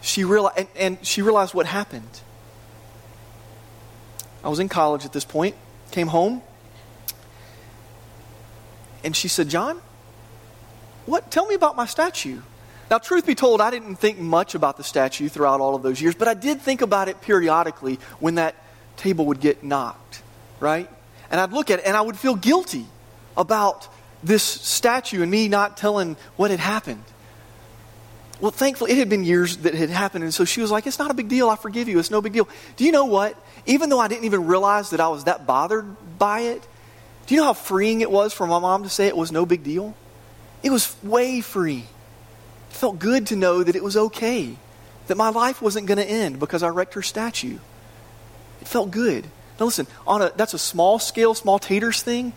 she 0.00 0.24
realized, 0.24 0.58
and, 0.58 0.68
and 0.74 1.06
she 1.06 1.20
realized 1.20 1.52
what 1.52 1.66
happened. 1.66 2.20
I 4.42 4.48
was 4.48 4.58
in 4.58 4.68
college 4.70 5.04
at 5.04 5.12
this 5.12 5.24
point, 5.24 5.54
came 5.90 6.08
home, 6.08 6.42
and 9.04 9.14
she 9.14 9.28
said, 9.28 9.48
John, 9.48 9.80
what? 11.06 11.30
Tell 11.30 11.46
me 11.46 11.54
about 11.54 11.76
my 11.76 11.86
statue. 11.86 12.40
Now, 12.90 12.98
truth 12.98 13.26
be 13.26 13.34
told, 13.34 13.60
I 13.60 13.70
didn't 13.70 13.96
think 13.96 14.18
much 14.18 14.54
about 14.54 14.76
the 14.76 14.84
statue 14.84 15.28
throughout 15.28 15.60
all 15.60 15.74
of 15.74 15.82
those 15.82 16.00
years, 16.00 16.14
but 16.14 16.28
I 16.28 16.34
did 16.34 16.60
think 16.60 16.82
about 16.82 17.08
it 17.08 17.20
periodically 17.22 17.98
when 18.20 18.34
that 18.34 18.54
table 18.96 19.26
would 19.26 19.40
get 19.40 19.64
knocked, 19.64 20.22
right? 20.60 20.90
And 21.30 21.40
I'd 21.40 21.52
look 21.52 21.70
at 21.70 21.78
it 21.78 21.86
and 21.86 21.96
I 21.96 22.02
would 22.02 22.18
feel 22.18 22.34
guilty 22.34 22.84
about 23.36 23.88
this 24.22 24.42
statue 24.42 25.22
and 25.22 25.30
me 25.30 25.48
not 25.48 25.76
telling 25.76 26.16
what 26.36 26.50
had 26.50 26.60
happened. 26.60 27.02
Well, 28.40 28.50
thankfully, 28.50 28.92
it 28.92 28.98
had 28.98 29.08
been 29.08 29.24
years 29.24 29.58
that 29.58 29.74
had 29.74 29.88
happened, 29.88 30.24
and 30.24 30.34
so 30.34 30.44
she 30.44 30.60
was 30.60 30.70
like, 30.70 30.86
It's 30.86 30.98
not 30.98 31.10
a 31.10 31.14
big 31.14 31.28
deal. 31.28 31.48
I 31.48 31.56
forgive 31.56 31.88
you. 31.88 31.98
It's 31.98 32.10
no 32.10 32.20
big 32.20 32.32
deal. 32.32 32.48
Do 32.76 32.84
you 32.84 32.92
know 32.92 33.04
what? 33.04 33.36
Even 33.66 33.88
though 33.88 34.00
I 34.00 34.08
didn't 34.08 34.24
even 34.24 34.46
realize 34.46 34.90
that 34.90 35.00
I 35.00 35.08
was 35.08 35.24
that 35.24 35.46
bothered 35.46 36.18
by 36.18 36.40
it, 36.40 36.66
do 37.26 37.34
you 37.34 37.40
know 37.40 37.46
how 37.46 37.52
freeing 37.52 38.00
it 38.00 38.10
was 38.10 38.32
for 38.32 38.46
my 38.46 38.58
mom 38.58 38.82
to 38.82 38.88
say 38.88 39.06
it 39.06 39.16
was 39.16 39.30
no 39.30 39.46
big 39.46 39.62
deal? 39.62 39.94
It 40.62 40.70
was 40.70 40.96
way 41.02 41.40
free. 41.40 41.84
It 42.70 42.76
felt 42.76 42.98
good 42.98 43.28
to 43.28 43.36
know 43.36 43.62
that 43.62 43.76
it 43.76 43.82
was 43.82 43.96
okay, 43.96 44.56
that 45.06 45.16
my 45.16 45.28
life 45.28 45.60
wasn't 45.60 45.86
going 45.86 45.98
to 45.98 46.08
end 46.08 46.38
because 46.38 46.62
I 46.62 46.68
wrecked 46.68 46.94
her 46.94 47.02
statue. 47.02 47.58
It 48.60 48.68
felt 48.68 48.90
good. 48.90 49.24
Now, 49.58 49.66
listen, 49.66 49.86
on 50.06 50.22
a, 50.22 50.32
that's 50.34 50.54
a 50.54 50.58
small 50.58 50.98
scale, 50.98 51.34
small 51.34 51.58
taters 51.58 52.02
thing. 52.02 52.32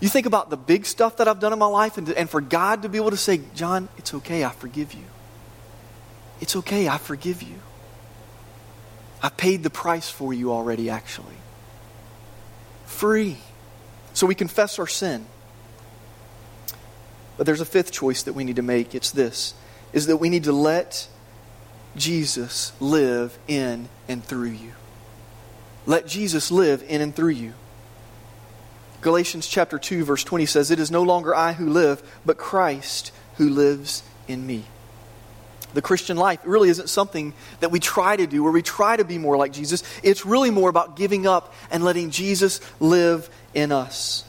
You 0.00 0.08
think 0.08 0.26
about 0.26 0.50
the 0.50 0.56
big 0.56 0.84
stuff 0.86 1.18
that 1.18 1.28
I've 1.28 1.38
done 1.38 1.52
in 1.52 1.58
my 1.58 1.66
life, 1.66 1.96
and, 1.96 2.08
and 2.10 2.28
for 2.28 2.40
God 2.40 2.82
to 2.82 2.88
be 2.88 2.98
able 2.98 3.10
to 3.10 3.16
say, 3.16 3.40
John, 3.54 3.88
it's 3.96 4.12
okay, 4.14 4.44
I 4.44 4.50
forgive 4.50 4.92
you. 4.94 5.04
It's 6.40 6.56
okay, 6.56 6.88
I 6.88 6.98
forgive 6.98 7.42
you. 7.42 7.54
I 9.22 9.28
paid 9.28 9.62
the 9.62 9.70
price 9.70 10.10
for 10.10 10.34
you 10.34 10.50
already, 10.50 10.90
actually. 10.90 11.36
Free. 12.86 13.38
So 14.12 14.26
we 14.26 14.34
confess 14.34 14.80
our 14.80 14.88
sin. 14.88 15.24
But 17.42 17.46
there's 17.46 17.60
a 17.60 17.64
fifth 17.64 17.90
choice 17.90 18.22
that 18.22 18.34
we 18.34 18.44
need 18.44 18.54
to 18.54 18.62
make. 18.62 18.94
It's 18.94 19.10
this 19.10 19.54
is 19.92 20.06
that 20.06 20.18
we 20.18 20.28
need 20.28 20.44
to 20.44 20.52
let 20.52 21.08
Jesus 21.96 22.70
live 22.78 23.36
in 23.48 23.88
and 24.06 24.24
through 24.24 24.50
you. 24.50 24.74
Let 25.84 26.06
Jesus 26.06 26.52
live 26.52 26.84
in 26.86 27.00
and 27.00 27.12
through 27.12 27.30
you. 27.30 27.54
Galatians 29.00 29.48
chapter 29.48 29.76
2 29.76 30.04
verse 30.04 30.22
20 30.22 30.46
says, 30.46 30.70
"It 30.70 30.78
is 30.78 30.92
no 30.92 31.02
longer 31.02 31.34
I 31.34 31.54
who 31.54 31.68
live, 31.68 32.00
but 32.24 32.38
Christ 32.38 33.10
who 33.38 33.48
lives 33.48 34.04
in 34.28 34.46
me." 34.46 34.66
The 35.74 35.82
Christian 35.82 36.16
life 36.16 36.38
really 36.44 36.68
isn't 36.68 36.90
something 36.90 37.34
that 37.58 37.72
we 37.72 37.80
try 37.80 38.14
to 38.14 38.26
do 38.28 38.44
where 38.44 38.52
we 38.52 38.62
try 38.62 38.96
to 38.96 39.04
be 39.04 39.18
more 39.18 39.36
like 39.36 39.52
Jesus. 39.52 39.82
It's 40.04 40.24
really 40.24 40.50
more 40.50 40.70
about 40.70 40.94
giving 40.94 41.26
up 41.26 41.52
and 41.72 41.82
letting 41.82 42.10
Jesus 42.10 42.60
live 42.78 43.28
in 43.52 43.72
us. 43.72 44.22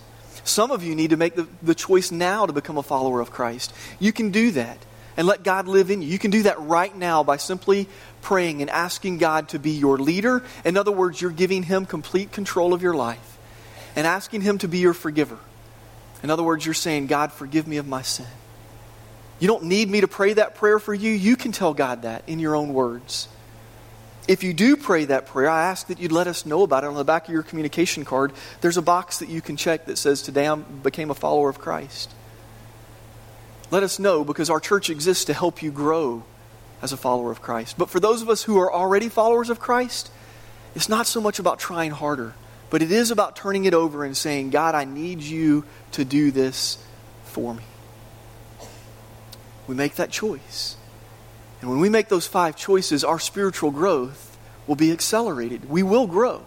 Some 0.44 0.72
of 0.72 0.84
you 0.84 0.96
need 0.96 1.12
to 1.12 1.18
make 1.18 1.36
the, 1.36 1.48
the 1.62 1.76
choice 1.76 2.12
now 2.12 2.46
to 2.46 2.54
become 2.54 2.78
a 2.78 2.84
follower 2.84 3.22
of 3.22 3.32
Christ. 3.32 3.74
You 4.00 4.12
can 4.12 4.32
do 4.32 4.52
that 4.52 4.78
and 5.16 5.28
let 5.28 5.44
God 5.44 5.68
live 5.68 5.90
in 5.90 6.02
you. 6.02 6.10
You 6.10 6.20
can 6.20 6.32
do 6.32 6.44
that 6.44 6.60
right 6.60 6.96
now 6.96 7.24
by 7.24 7.38
simply 7.38 7.88
praying 8.22 8.62
and 8.62 8.70
asking 8.70 9.20
God 9.20 9.50
to 9.50 9.60
be 9.60 9.72
your 9.72 9.98
leader. 9.98 10.44
In 10.66 10.78
other 10.78 10.92
words, 10.92 11.22
you're 11.22 11.32
giving 11.32 11.64
Him 11.64 11.86
complete 11.86 12.32
control 12.32 12.74
of 12.74 12.82
your 12.82 12.96
life 12.96 13.38
and 13.96 14.08
asking 14.08 14.42
Him 14.42 14.58
to 14.60 14.68
be 14.68 14.80
your 14.80 14.94
forgiver. 14.94 15.38
In 16.24 16.30
other 16.30 16.44
words, 16.44 16.66
you're 16.66 16.74
saying, 16.74 17.08
God, 17.08 17.32
forgive 17.32 17.68
me 17.68 17.78
of 17.78 17.88
my 17.88 18.02
sin. 18.02 18.26
You 19.40 19.48
don't 19.48 19.66
need 19.66 19.90
me 19.90 20.02
to 20.02 20.08
pray 20.08 20.34
that 20.34 20.56
prayer 20.56 20.80
for 20.80 20.94
you. 20.94 21.12
You 21.12 21.36
can 21.36 21.52
tell 21.52 21.74
God 21.74 22.04
that 22.04 22.24
in 22.28 22.40
your 22.40 22.56
own 22.56 22.74
words. 22.74 23.28
If 24.28 24.44
you 24.44 24.54
do 24.54 24.78
pray 24.78 25.06
that 25.06 25.26
prayer, 25.26 25.50
I 25.50 25.66
ask 25.66 25.88
that 25.88 26.00
you'd 26.00 26.12
let 26.12 26.28
us 26.28 26.46
know 26.46 26.64
about 26.64 26.84
it. 26.84 26.88
On 26.88 26.96
the 26.96 27.04
back 27.04 27.28
of 27.28 27.34
your 27.34 27.44
communication 27.44 28.06
card, 28.06 28.32
there's 28.62 28.78
a 28.78 28.82
box 28.82 29.20
that 29.20 29.30
you 29.30 29.42
can 29.42 29.58
check 29.58 29.86
that 29.86 29.98
says, 29.98 30.22
Today 30.22 30.48
I 30.48 30.56
became 30.56 31.12
a 31.12 31.16
follower 31.16 31.50
of 31.50 31.60
Christ. 31.60 32.14
Let 33.70 33.84
us 33.84 34.00
know 34.00 34.24
because 34.24 34.50
our 34.50 34.60
church 34.60 34.90
exists 34.90 35.26
to 35.26 35.34
help 35.34 35.62
you 35.62 35.72
grow 35.72 36.24
as 36.82 36.94
a 36.94 36.98
follower 36.98 37.32
of 37.32 37.42
Christ. 37.42 37.78
But 37.78 37.90
for 37.90 38.00
those 38.00 38.22
of 38.22 38.30
us 38.30 38.44
who 38.44 38.58
are 38.60 38.72
already 38.72 39.10
followers 39.10 39.50
of 39.50 39.60
Christ, 39.60 40.12
it's 40.76 40.90
not 40.90 41.08
so 41.08 41.20
much 41.20 41.40
about 41.40 41.60
trying 41.60 41.92
harder, 41.92 42.34
but 42.70 42.82
it 42.82 42.92
is 42.92 43.12
about 43.12 43.36
turning 43.36 43.66
it 43.66 43.74
over 43.74 44.06
and 44.06 44.16
saying, 44.16 44.52
God, 44.52 44.76
I 44.76 44.86
need 44.86 45.22
you 45.22 45.66
to 45.94 46.06
do 46.06 46.32
this 46.32 46.78
for 47.26 47.54
me 47.54 47.64
we 49.68 49.76
make 49.76 49.96
that 49.96 50.12
choice. 50.12 50.76
And 51.64 51.70
when 51.70 51.80
we 51.80 51.88
make 51.88 52.10
those 52.10 52.28
five 52.28 52.58
choices, 52.58 53.06
our 53.06 53.20
spiritual 53.20 53.72
growth 53.72 54.38
will 54.68 54.76
be 54.76 54.92
accelerated. 54.92 55.70
We 55.70 55.82
will 55.82 56.08
grow. 56.08 56.44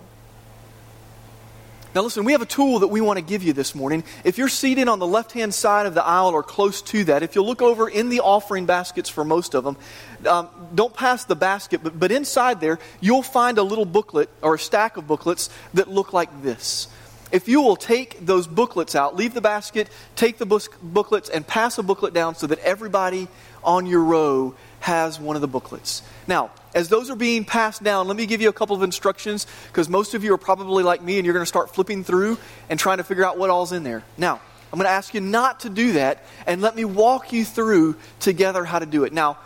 Now, 1.95 2.03
listen, 2.03 2.27
we 2.27 2.33
have 2.33 2.43
a 2.43 2.47
tool 2.47 2.81
that 2.81 2.89
we 2.89 3.01
want 3.01 3.17
to 3.17 3.25
give 3.25 3.43
you 3.43 3.55
this 3.55 3.75
morning. 3.75 4.05
If 4.25 4.37
you're 4.37 4.51
seated 4.51 4.89
on 4.89 4.99
the 4.99 5.07
left 5.07 5.33
hand 5.33 5.55
side 5.55 5.87
of 5.87 5.95
the 5.95 6.05
aisle 6.05 6.35
or 6.35 6.43
close 6.43 6.83
to 6.83 7.05
that, 7.05 7.23
if 7.23 7.35
you'll 7.35 7.47
look 7.47 7.63
over 7.63 7.89
in 7.89 8.11
the 8.11 8.21
offering 8.21 8.67
baskets 8.67 9.09
for 9.09 9.25
most 9.25 9.55
of 9.55 9.65
them, 9.65 9.79
um, 10.27 10.51
don't 10.75 10.93
pass 10.93 11.25
the 11.25 11.35
basket, 11.35 11.81
but, 11.83 11.99
but 11.99 12.13
inside 12.13 12.61
there, 12.61 12.79
you'll 13.01 13.23
find 13.23 13.57
a 13.57 13.63
little 13.63 13.87
booklet 13.87 14.29
or 14.43 14.57
a 14.57 14.59
stack 14.59 14.99
of 14.99 15.07
booklets 15.07 15.49
that 15.73 15.89
look 15.89 16.13
like 16.13 16.43
this 16.43 16.89
if 17.33 17.49
you 17.49 17.61
will 17.61 17.77
take 17.77 18.25
those 18.25 18.47
booklets 18.47 18.95
out, 18.95 19.17
leave 19.17 19.35
the 19.35 19.41
basket, 19.41 19.89
take 20.15 20.39
the 20.39 20.47
booklets, 20.47 21.29
and 21.29 21.47
pass 21.47 21.79
a 21.79 21.83
booklet 21.83 22.15
down 22.15 22.35
so 22.35 22.47
that 22.47 22.59
everybody 22.61 23.29
on 23.65 23.87
your 23.87 24.03
row 24.03 24.55
has 24.81 25.19
one 25.19 25.37
of 25.37 25.43
the 25.43 25.49
booklets. 25.49 26.03
Now, 26.27 26.51
as 26.75 26.89
those 26.89 27.11
are 27.11 27.17
being 27.17 27.45
passed 27.45 27.83
down, 27.83 28.07
let 28.07 28.17
me 28.17 28.27
give 28.27 28.41
you 28.41 28.49
a 28.49 28.53
couple 28.53 28.77
of 28.77 28.83
instructions 28.83 29.47
because 29.69 29.89
most 29.89 30.15
of 30.15 30.23
you 30.23 30.35
are 30.35 30.39
probably 30.39 30.85
like 30.85 31.03
me 31.03 31.17
and 31.17 31.25
you're 31.25 31.33
going 31.33 31.43
to 31.43 31.49
start 31.49 31.75
flipping 31.75 32.05
through 32.05 32.39
and 32.69 32.79
trying 32.79 32.99
to 32.99 33.05
figure 33.05 33.25
out 33.25 33.39
what 33.39 33.51
all's 33.51 33.73
in 33.73 33.83
there. 33.83 34.05
Now, 34.19 34.41
I'm 34.73 34.79
going 34.79 34.87
to 34.87 34.91
ask 34.91 35.15
you 35.15 35.21
not 35.21 35.61
to 35.61 35.71
do 35.71 35.93
that 35.93 36.23
and 36.47 36.61
let 36.61 36.77
me 36.77 36.85
walk 36.85 37.33
you 37.33 37.45
through 37.45 37.97
together 38.21 38.65
how 38.65 38.79
to 38.79 38.87
do 38.87 39.05
it. 39.05 39.13
Now, 39.13 39.39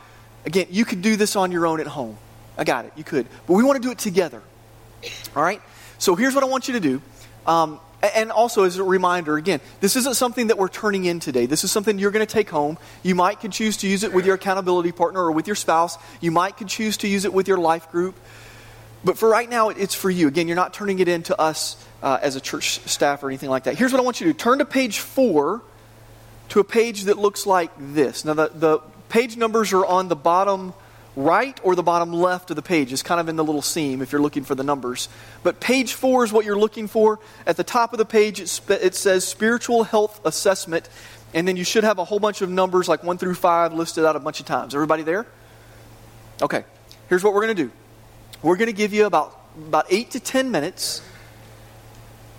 again, 0.44 0.66
you 0.70 0.84
could 0.84 1.02
do 1.02 1.16
this 1.16 1.36
on 1.36 1.52
your 1.52 1.66
own 1.66 1.80
at 1.80 1.86
home. 1.86 2.16
I 2.58 2.64
got 2.64 2.84
it. 2.84 2.92
You 2.96 3.04
could. 3.04 3.26
But 3.46 3.54
we 3.54 3.62
want 3.62 3.80
to 3.80 3.86
do 3.86 3.92
it 3.92 3.98
together. 3.98 4.42
All 5.36 5.42
right? 5.42 5.62
So 5.98 6.16
here's 6.16 6.34
what 6.34 6.42
I 6.42 6.48
want 6.48 6.68
you 6.68 6.74
to 6.74 6.80
do. 6.80 7.02
Um, 7.46 7.80
and 8.02 8.32
also, 8.32 8.64
as 8.64 8.78
a 8.78 8.84
reminder, 8.84 9.36
again, 9.36 9.60
this 9.80 9.94
isn't 9.96 10.16
something 10.16 10.46
that 10.46 10.56
we're 10.56 10.68
turning 10.68 11.04
in 11.04 11.20
today. 11.20 11.46
This 11.46 11.64
is 11.64 11.70
something 11.70 11.98
you're 11.98 12.10
going 12.10 12.26
to 12.26 12.32
take 12.32 12.48
home. 12.48 12.78
You 13.02 13.14
might 13.14 13.40
could 13.40 13.52
choose 13.52 13.76
to 13.78 13.88
use 13.88 14.04
it 14.04 14.12
with 14.12 14.24
your 14.24 14.36
accountability 14.36 14.92
partner 14.92 15.20
or 15.20 15.32
with 15.32 15.46
your 15.46 15.56
spouse. 15.56 15.98
You 16.20 16.30
might 16.30 16.56
could 16.56 16.68
choose 16.68 16.96
to 16.98 17.08
use 17.08 17.24
it 17.24 17.32
with 17.32 17.46
your 17.46 17.58
life 17.58 17.90
group. 17.90 18.16
But 19.04 19.18
for 19.18 19.28
right 19.28 19.48
now, 19.48 19.70
it's 19.70 19.94
for 19.94 20.10
you. 20.10 20.28
Again, 20.28 20.46
you're 20.48 20.56
not 20.56 20.74
turning 20.74 20.98
it 20.98 21.08
in 21.08 21.22
to 21.24 21.40
us 21.40 21.82
uh, 22.02 22.18
as 22.22 22.36
a 22.36 22.40
church 22.40 22.80
staff 22.86 23.22
or 23.22 23.28
anything 23.28 23.50
like 23.50 23.64
that. 23.64 23.76
Here's 23.76 23.92
what 23.92 24.00
I 24.00 24.04
want 24.04 24.20
you 24.20 24.26
to 24.26 24.32
do 24.32 24.38
turn 24.38 24.58
to 24.58 24.64
page 24.64 25.00
four 25.00 25.62
to 26.50 26.60
a 26.60 26.64
page 26.64 27.04
that 27.04 27.18
looks 27.18 27.46
like 27.46 27.70
this. 27.78 28.24
Now, 28.24 28.34
the, 28.34 28.48
the 28.48 28.78
page 29.08 29.36
numbers 29.36 29.72
are 29.72 29.84
on 29.84 30.08
the 30.08 30.16
bottom 30.16 30.74
right 31.16 31.58
or 31.62 31.74
the 31.74 31.82
bottom 31.82 32.12
left 32.12 32.50
of 32.50 32.56
the 32.56 32.62
page. 32.62 32.92
It's 32.92 33.02
kind 33.02 33.20
of 33.20 33.28
in 33.28 33.36
the 33.36 33.44
little 33.44 33.62
seam 33.62 34.02
if 34.02 34.12
you're 34.12 34.20
looking 34.20 34.44
for 34.44 34.54
the 34.54 34.62
numbers. 34.62 35.08
But 35.42 35.60
page 35.60 35.94
four 35.94 36.24
is 36.24 36.32
what 36.32 36.44
you're 36.44 36.58
looking 36.58 36.88
for. 36.88 37.18
At 37.46 37.56
the 37.56 37.64
top 37.64 37.92
of 37.92 37.98
the 37.98 38.04
page, 38.04 38.40
it 38.40 38.94
says 38.94 39.26
spiritual 39.26 39.84
health 39.84 40.20
assessment. 40.24 40.88
And 41.32 41.46
then 41.46 41.56
you 41.56 41.64
should 41.64 41.84
have 41.84 41.98
a 41.98 42.04
whole 42.04 42.18
bunch 42.18 42.42
of 42.42 42.50
numbers, 42.50 42.88
like 42.88 43.04
one 43.04 43.18
through 43.18 43.34
five, 43.34 43.72
listed 43.72 44.04
out 44.04 44.16
a 44.16 44.20
bunch 44.20 44.40
of 44.40 44.46
times. 44.46 44.74
Everybody 44.74 45.02
there? 45.02 45.26
Okay. 46.42 46.64
Here's 47.08 47.24
what 47.24 47.34
we're 47.34 47.44
going 47.44 47.56
to 47.56 47.64
do 47.64 47.72
we're 48.42 48.56
going 48.56 48.66
to 48.66 48.72
give 48.76 48.92
you 48.92 49.06
about, 49.06 49.38
about 49.56 49.86
eight 49.90 50.12
to 50.12 50.20
ten 50.20 50.50
minutes 50.50 51.02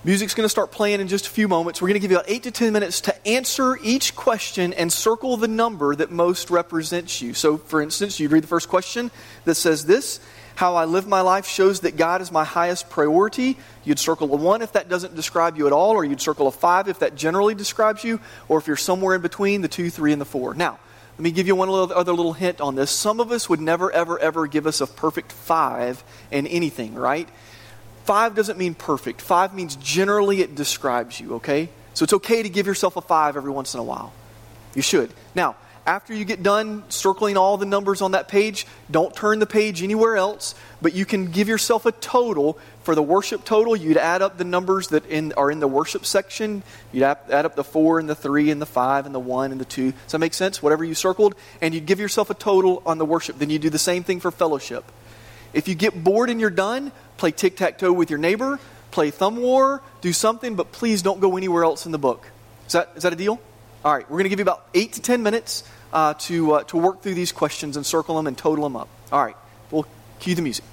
Music's 0.04 0.34
going 0.34 0.46
to 0.46 0.50
start 0.50 0.72
playing 0.72 1.00
in 1.00 1.08
just 1.08 1.28
a 1.28 1.30
few 1.30 1.48
moments. 1.48 1.80
We're 1.80 1.90
going 1.90 1.94
to 1.94 2.00
give 2.00 2.10
you 2.10 2.18
about 2.18 2.30
eight 2.30 2.42
to 2.44 2.52
ten 2.52 2.74
minutes 2.74 3.02
to 3.02 3.28
answer 3.28 3.78
each 3.84 4.16
question 4.16 4.74
and 4.74 4.92
circle 4.92 5.38
the 5.38 5.48
number 5.48 5.96
that 5.96 6.10
most 6.10 6.50
represents 6.50 7.22
you. 7.22 7.36
So, 7.36 7.58
for 7.58 7.84
instance, 7.84 8.20
you'd 8.20 8.32
read 8.32 8.42
the 8.42 8.48
first 8.48 8.68
question 8.68 9.12
that 9.46 9.54
says 9.54 9.86
this 9.86 10.20
How 10.56 10.74
I 10.74 10.86
live 10.86 11.08
my 11.08 11.22
life 11.22 11.46
shows 11.46 11.82
that 11.82 11.98
God 11.98 12.22
is 12.22 12.32
my 12.32 12.44
highest 12.44 12.90
priority. 12.90 13.60
You'd 13.84 14.00
circle 14.00 14.34
a 14.34 14.38
one 14.38 14.64
if 14.64 14.74
that 14.74 14.90
doesn't 14.90 15.16
describe 15.16 15.56
you 15.56 15.68
at 15.68 15.74
all, 15.74 15.92
or 15.92 16.04
you'd 16.04 16.20
circle 16.20 16.48
a 16.48 16.52
five 16.52 16.88
if 16.88 16.98
that 17.00 17.14
generally 17.14 17.54
describes 17.54 18.04
you, 18.04 18.20
or 18.48 18.58
if 18.58 18.66
you're 18.66 18.78
somewhere 18.78 19.14
in 19.14 19.22
between 19.22 19.62
the 19.62 19.68
two, 19.68 19.92
three, 19.92 20.14
and 20.14 20.20
the 20.20 20.26
four. 20.26 20.56
Now, 20.56 20.80
let 21.12 21.24
me 21.24 21.32
give 21.32 21.46
you 21.46 21.56
one 21.56 21.70
other 21.70 22.14
little 22.14 22.34
hint 22.34 22.60
on 22.60 22.74
this. 22.74 22.90
Some 22.90 23.20
of 23.20 23.32
us 23.32 23.48
would 23.48 23.62
never, 23.62 23.92
ever, 23.92 24.18
ever 24.18 24.48
give 24.48 24.66
us 24.66 24.82
a 24.82 24.88
perfect 24.88 25.32
five 25.32 26.04
in 26.32 26.48
anything, 26.48 26.96
right? 26.96 27.30
Five 28.04 28.36
doesn't 28.36 28.58
mean 28.58 28.74
perfect. 28.74 29.22
Five 29.22 29.54
means 29.54 29.76
generally 29.76 30.42
it 30.42 30.56
describes 30.56 31.20
you, 31.20 31.36
okay? 31.36 31.70
So 31.94 32.04
it's 32.04 32.14
okay 32.14 32.44
to 32.44 32.50
give 32.50 32.68
yourself 32.68 32.98
a 32.98 33.02
five 33.02 33.38
every 33.38 33.52
once 33.52 33.74
in 33.74 33.80
a 33.80 33.84
while. 33.84 34.14
You 34.76 34.82
should. 34.82 35.12
Now, 35.36 35.56
after 35.86 36.14
you 36.14 36.26
get 36.26 36.44
done 36.44 36.84
circling 36.90 37.38
all 37.38 37.58
the 37.58 37.66
numbers 37.66 38.02
on 38.02 38.12
that 38.12 38.28
page, 38.28 38.68
don't 38.90 39.16
turn 39.16 39.40
the 39.40 39.48
page 39.48 39.82
anywhere 39.82 40.16
else, 40.16 40.54
but 40.82 40.94
you 40.94 41.06
can 41.06 41.32
give 41.32 41.48
yourself 41.48 41.86
a 41.86 41.92
total. 41.92 42.60
For 42.84 42.96
the 42.96 43.02
worship 43.02 43.46
total, 43.46 43.76
you'd 43.76 43.98
add 43.98 44.22
up 44.22 44.38
the 44.38 44.44
numbers 44.44 44.90
that 44.90 45.06
in, 45.08 45.34
are 45.34 45.50
in 45.50 45.60
the 45.60 45.68
worship 45.68 46.06
section. 46.06 46.64
You'd 46.92 47.04
add, 47.04 47.46
up 47.46 47.56
the 47.56 47.64
four 47.64 48.00
and 48.00 48.08
the 48.08 48.16
three 48.16 48.52
and 48.52 48.62
the 48.62 48.66
five 48.66 49.06
and 49.06 49.14
the 49.14 49.20
one 49.20 49.52
and 49.52 49.60
the 49.60 49.66
two. 49.66 49.92
Does 49.92 50.12
that 50.12 50.20
make 50.20 50.34
sense? 50.34 50.62
Whatever 50.62 50.84
you 50.84 50.94
circled. 50.94 51.36
And 51.62 51.74
you'd 51.74 51.86
give 51.86 52.00
yourself 52.00 52.30
a 52.30 52.36
total 52.36 52.84
on 52.86 52.98
the 52.98 53.06
worship. 53.06 53.40
Then 53.40 53.50
you 53.50 53.60
do 53.60 53.70
the 53.70 53.80
same 53.80 54.04
thing 54.04 54.20
for 54.20 54.32
fellowship. 54.32 54.84
If 55.54 55.68
you 55.68 55.76
get 55.76 56.02
bored 56.04 56.30
and 56.30 56.40
you're 56.40 56.50
done, 56.50 56.92
play 57.22 57.30
tic 57.30 57.56
tac 57.56 57.78
toe 57.78 57.94
with 57.94 58.10
your 58.10 58.18
neighbor, 58.18 58.60
play 58.90 59.12
thumb 59.12 59.38
war, 59.38 59.84
do 60.02 60.12
something, 60.12 60.56
but 60.56 60.72
please 60.72 61.04
don't 61.04 61.20
go 61.20 61.38
anywhere 61.38 61.64
else 61.64 61.86
in 61.86 61.92
the 61.92 62.00
book. 62.00 62.26
Is 62.66 62.74
that, 62.74 62.90
is 62.96 63.04
that 63.04 63.14
a 63.14 63.16
deal? 63.16 63.40
All 63.86 63.94
right, 63.94 64.10
we're 64.10 64.18
going 64.18 64.24
to 64.24 64.30
give 64.30 64.40
you 64.40 64.44
about 64.44 64.66
eight 64.74 64.94
to 64.94 65.02
ten 65.02 65.22
minutes 65.22 65.64
uh, 65.94 66.16
to, 66.26 66.54
uh, 66.54 66.64
to 66.64 66.78
work 66.78 67.04
through 67.04 67.14
these 67.14 67.32
questions 67.32 67.78
and 67.78 67.86
circle 67.86 68.16
them 68.16 68.26
and 68.26 68.36
total 68.36 68.64
them 68.64 68.76
up. 68.76 68.90
All 69.12 69.24
right, 69.24 69.38
we'll 69.70 69.86
cue 70.20 70.34
the 70.34 70.42
music. 70.42 70.66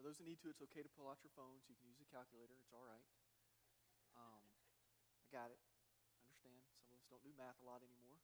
those 0.00 0.16
that 0.16 0.24
need 0.24 0.40
to, 0.40 0.48
it's 0.48 0.64
okay 0.64 0.80
to 0.80 0.88
pull 0.96 1.04
out 1.04 1.20
your 1.20 1.28
phone 1.36 1.60
so 1.60 1.68
you 1.68 1.76
can 1.76 1.92
use 1.92 2.00
the 2.00 2.08
calculator. 2.08 2.56
It's 2.64 2.72
all 2.72 2.88
right. 2.88 3.04
Um, 4.16 4.40
I 5.20 5.28
got 5.28 5.52
it. 5.52 5.60
I 5.60 6.27
understand. 6.46 6.78
Some 6.86 6.94
of 6.94 7.02
us 7.02 7.10
don't 7.10 7.24
do 7.26 7.34
math 7.34 7.58
a 7.58 7.66
lot 7.66 7.82
anymore. 7.82 8.18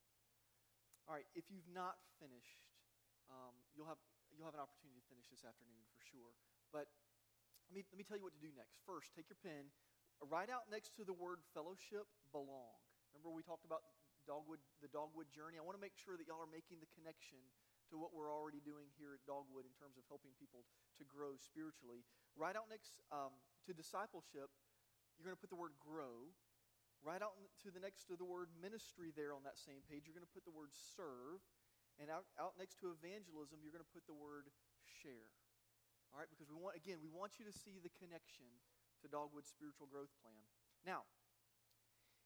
All 1.10 1.18
right, 1.18 1.26
if 1.34 1.50
you've 1.50 1.68
not 1.68 1.98
finished, 2.22 2.62
um, 3.28 3.52
you'll, 3.74 3.90
have, 3.90 4.00
you'll 4.32 4.46
have 4.46 4.56
an 4.56 4.62
opportunity 4.62 5.02
to 5.02 5.06
finish 5.10 5.28
this 5.28 5.42
afternoon 5.42 5.82
for 5.90 6.00
sure. 6.00 6.32
But 6.72 6.88
let 7.68 7.74
me, 7.76 7.82
let 7.92 7.98
me 7.98 8.04
tell 8.06 8.16
you 8.16 8.24
what 8.24 8.36
to 8.38 8.40
do 8.40 8.54
next. 8.54 8.80
First, 8.88 9.12
take 9.12 9.28
your 9.28 9.40
pen, 9.42 9.68
write 10.24 10.48
out 10.48 10.70
next 10.70 10.96
to 10.96 11.02
the 11.04 11.12
word 11.12 11.44
fellowship, 11.52 12.08
belong. 12.32 12.78
Remember 13.12 13.34
we 13.34 13.44
talked 13.44 13.68
about 13.68 13.84
Dogwood, 14.24 14.62
the 14.80 14.88
Dogwood 14.88 15.28
journey? 15.34 15.60
I 15.60 15.64
want 15.64 15.76
to 15.76 15.84
make 15.84 15.96
sure 15.98 16.16
that 16.16 16.24
y'all 16.24 16.40
are 16.40 16.48
making 16.48 16.80
the 16.80 16.88
connection 16.96 17.40
to 17.92 18.00
what 18.00 18.16
we're 18.16 18.32
already 18.32 18.64
doing 18.64 18.88
here 18.96 19.12
at 19.12 19.20
Dogwood 19.28 19.68
in 19.68 19.74
terms 19.76 20.00
of 20.00 20.08
helping 20.08 20.32
people 20.40 20.64
to 20.96 21.04
grow 21.04 21.36
spiritually. 21.36 22.00
Write 22.32 22.56
out 22.56 22.72
next 22.72 22.96
um, 23.12 23.36
to 23.68 23.76
discipleship, 23.76 24.48
you're 25.14 25.28
going 25.28 25.36
to 25.36 25.40
put 25.40 25.52
the 25.52 25.60
word 25.60 25.76
grow. 25.78 26.32
Write 27.04 27.20
out 27.20 27.36
to 27.60 27.68
the 27.68 27.84
next 27.84 28.08
to 28.08 28.16
the 28.16 28.24
word 28.24 28.48
ministry 28.56 29.12
there 29.12 29.36
on 29.36 29.44
that 29.44 29.60
same 29.60 29.84
page, 29.84 30.08
you're 30.08 30.16
going 30.16 30.24
to 30.24 30.34
put 30.34 30.48
the 30.48 30.56
word 30.56 30.72
serve. 30.72 31.44
And 32.00 32.10
out, 32.10 32.26
out 32.40 32.58
next 32.58 32.82
to 32.82 32.90
evangelism, 32.90 33.62
you're 33.62 33.70
going 33.70 33.84
to 33.84 33.94
put 33.94 34.08
the 34.08 34.16
word 34.16 34.50
share. 34.82 35.30
All 36.10 36.18
right, 36.18 36.26
because 36.26 36.50
we 36.50 36.58
want, 36.58 36.74
again, 36.74 36.98
we 36.98 37.12
want 37.12 37.38
you 37.38 37.44
to 37.46 37.54
see 37.54 37.78
the 37.78 37.92
connection 37.94 38.48
to 39.02 39.06
Dogwood's 39.06 39.52
spiritual 39.52 39.86
growth 39.86 40.10
plan. 40.24 40.42
Now, 40.82 41.06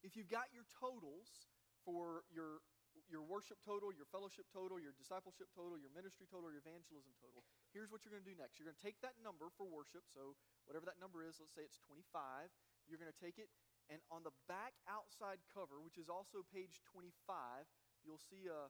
if 0.00 0.14
you've 0.14 0.30
got 0.30 0.48
your 0.54 0.64
totals 0.78 1.50
for 1.82 2.22
your, 2.30 2.62
your 3.10 3.26
worship 3.26 3.58
total, 3.66 3.90
your 3.90 4.06
fellowship 4.08 4.46
total, 4.48 4.78
your 4.78 4.94
discipleship 4.94 5.50
total, 5.52 5.74
your 5.74 5.90
ministry 5.90 6.30
total, 6.30 6.48
your 6.54 6.62
evangelism 6.62 7.12
total, 7.18 7.42
here's 7.74 7.90
what 7.90 8.06
you're 8.06 8.14
going 8.14 8.24
to 8.24 8.30
do 8.30 8.38
next. 8.38 8.56
You're 8.56 8.70
going 8.70 8.78
to 8.78 8.84
take 8.84 9.02
that 9.02 9.18
number 9.20 9.50
for 9.58 9.66
worship, 9.66 10.06
so 10.06 10.38
whatever 10.64 10.86
that 10.86 11.02
number 11.02 11.26
is, 11.26 11.42
let's 11.42 11.52
say 11.52 11.66
it's 11.66 11.82
25, 11.82 12.48
you're 12.86 13.00
going 13.00 13.10
to 13.10 13.20
take 13.20 13.36
it 13.42 13.50
and 13.88 14.04
on 14.12 14.20
the 14.20 14.36
back 14.44 14.76
outside 14.84 15.40
cover, 15.48 15.80
which 15.80 15.96
is 15.96 16.12
also 16.12 16.44
page 16.44 16.84
25, 16.92 17.64
you'll 18.04 18.20
see 18.20 18.44
a, 18.48 18.68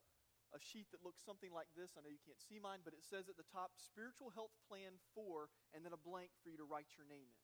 a 0.55 0.61
sheet 0.63 0.87
that 0.95 1.03
looks 1.03 1.27
something 1.27 1.51
like 1.51 1.71
this. 1.75 1.99
I 1.99 2.07
know 2.07 2.11
you 2.11 2.23
can't 2.23 2.39
see 2.39 2.63
mine, 2.63 2.87
but 2.87 2.95
it 2.95 3.03
says 3.03 3.27
at 3.27 3.35
the 3.35 3.47
top, 3.51 3.75
Spiritual 3.75 4.31
Health 4.31 4.55
Plan 4.71 5.03
4, 5.19 5.51
and 5.75 5.83
then 5.83 5.91
a 5.91 5.99
blank 5.99 6.31
for 6.39 6.55
you 6.55 6.59
to 6.59 6.67
write 6.67 6.95
your 6.95 7.07
name 7.11 7.27
in. 7.27 7.43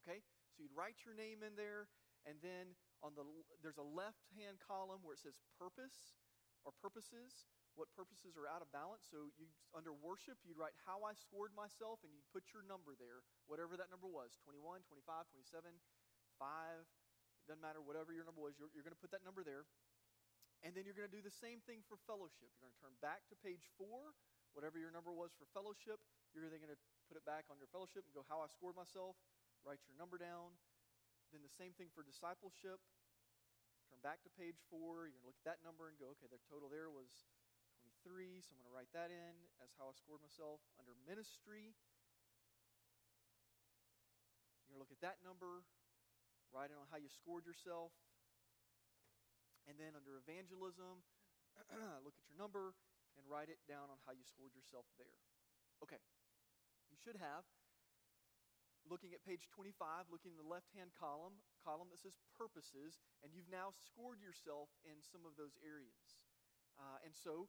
Okay? 0.00 0.24
So 0.56 0.64
you'd 0.64 0.72
write 0.72 1.04
your 1.04 1.12
name 1.12 1.44
in 1.44 1.52
there, 1.52 1.92
and 2.24 2.40
then 2.40 2.72
on 3.04 3.12
the 3.12 3.24
there's 3.60 3.80
a 3.80 3.84
left-hand 3.84 4.62
column 4.64 5.04
where 5.04 5.12
it 5.12 5.20
says 5.20 5.36
purpose 5.60 6.16
or 6.64 6.72
purposes. 6.80 7.48
What 7.72 7.88
purposes 7.96 8.36
are 8.36 8.44
out 8.44 8.60
of 8.60 8.68
balance? 8.68 9.08
So 9.08 9.32
you 9.40 9.48
under 9.72 9.96
worship, 9.96 10.36
you'd 10.44 10.60
write 10.60 10.76
how 10.84 11.08
I 11.08 11.16
scored 11.16 11.56
myself, 11.56 12.04
and 12.04 12.12
you'd 12.12 12.28
put 12.28 12.52
your 12.52 12.60
number 12.64 12.92
there, 12.96 13.24
whatever 13.48 13.80
that 13.80 13.88
number 13.88 14.08
was 14.08 14.36
21, 14.44 14.84
25, 14.84 15.24
27, 15.32 15.72
5, 16.36 16.84
it 16.84 17.01
doesn't 17.52 17.60
matter, 17.60 17.84
whatever 17.84 18.16
your 18.16 18.24
number 18.24 18.40
was, 18.40 18.56
you're, 18.56 18.72
you're 18.72 18.80
going 18.80 18.96
to 18.96 19.02
put 19.04 19.12
that 19.12 19.20
number 19.20 19.44
there. 19.44 19.68
And 20.64 20.72
then 20.72 20.88
you're 20.88 20.96
going 20.96 21.04
to 21.04 21.12
do 21.12 21.20
the 21.20 21.28
same 21.44 21.60
thing 21.68 21.84
for 21.84 22.00
fellowship. 22.08 22.48
You're 22.56 22.64
going 22.64 22.72
to 22.72 22.80
turn 22.80 22.96
back 23.04 23.28
to 23.28 23.36
page 23.36 23.68
four, 23.76 24.16
whatever 24.56 24.80
your 24.80 24.88
number 24.88 25.12
was 25.12 25.36
for 25.36 25.44
fellowship. 25.52 26.00
You're 26.32 26.48
then 26.48 26.64
going 26.64 26.72
to 26.72 26.80
put 27.12 27.20
it 27.20 27.28
back 27.28 27.52
on 27.52 27.60
your 27.60 27.68
fellowship 27.68 28.08
and 28.08 28.16
go, 28.16 28.24
How 28.24 28.40
I 28.40 28.48
scored 28.48 28.72
myself, 28.72 29.20
write 29.68 29.84
your 29.84 29.92
number 30.00 30.16
down. 30.16 30.56
Then 31.28 31.44
the 31.44 31.52
same 31.52 31.76
thing 31.76 31.92
for 31.92 32.00
discipleship. 32.00 32.80
Turn 33.92 34.00
back 34.00 34.24
to 34.24 34.32
page 34.32 34.56
four. 34.72 35.04
You're 35.04 35.20
going 35.20 35.28
to 35.28 35.36
look 35.36 35.40
at 35.44 35.48
that 35.52 35.60
number 35.60 35.92
and 35.92 36.00
go, 36.00 36.16
Okay, 36.16 36.32
the 36.32 36.40
total 36.48 36.72
there 36.72 36.88
was 36.88 37.28
23, 38.08 38.40
so 38.40 38.56
I'm 38.56 38.64
going 38.64 38.70
to 38.70 38.72
write 38.72 38.88
that 38.96 39.12
in 39.12 39.34
as 39.60 39.76
how 39.76 39.92
I 39.92 39.94
scored 39.98 40.24
myself. 40.24 40.64
Under 40.80 40.96
ministry, 41.04 41.76
you're 44.56 44.72
going 44.72 44.80
to 44.80 44.82
look 44.88 44.94
at 44.94 45.04
that 45.04 45.20
number, 45.20 45.68
write 46.52 46.70
it 46.70 46.78
on 46.78 46.86
how 46.92 47.00
you 47.00 47.08
scored 47.08 47.48
yourself. 47.48 47.90
And 49.64 49.80
then 49.80 49.96
under 49.96 50.20
evangelism, 50.20 51.00
look 52.04 52.14
at 52.14 52.26
your 52.28 52.38
number 52.38 52.76
and 53.16 53.24
write 53.28 53.48
it 53.48 53.60
down 53.68 53.88
on 53.88 53.98
how 54.04 54.12
you 54.12 54.24
scored 54.24 54.52
yourself 54.56 54.88
there. 54.96 55.16
Okay. 55.80 56.00
You 56.92 56.98
should 57.00 57.16
have, 57.16 57.48
looking 58.84 59.16
at 59.16 59.24
page 59.24 59.48
25, 59.48 60.12
looking 60.12 60.36
in 60.36 60.40
the 60.40 60.48
left 60.48 60.68
hand 60.76 60.92
column, 60.92 61.40
column 61.64 61.88
that 61.88 62.00
says 62.04 62.16
purposes, 62.36 63.00
and 63.24 63.32
you've 63.32 63.48
now 63.48 63.72
scored 63.72 64.20
yourself 64.20 64.68
in 64.84 65.00
some 65.00 65.24
of 65.24 65.38
those 65.40 65.56
areas. 65.64 66.28
Uh, 66.76 67.00
and 67.04 67.16
so, 67.16 67.48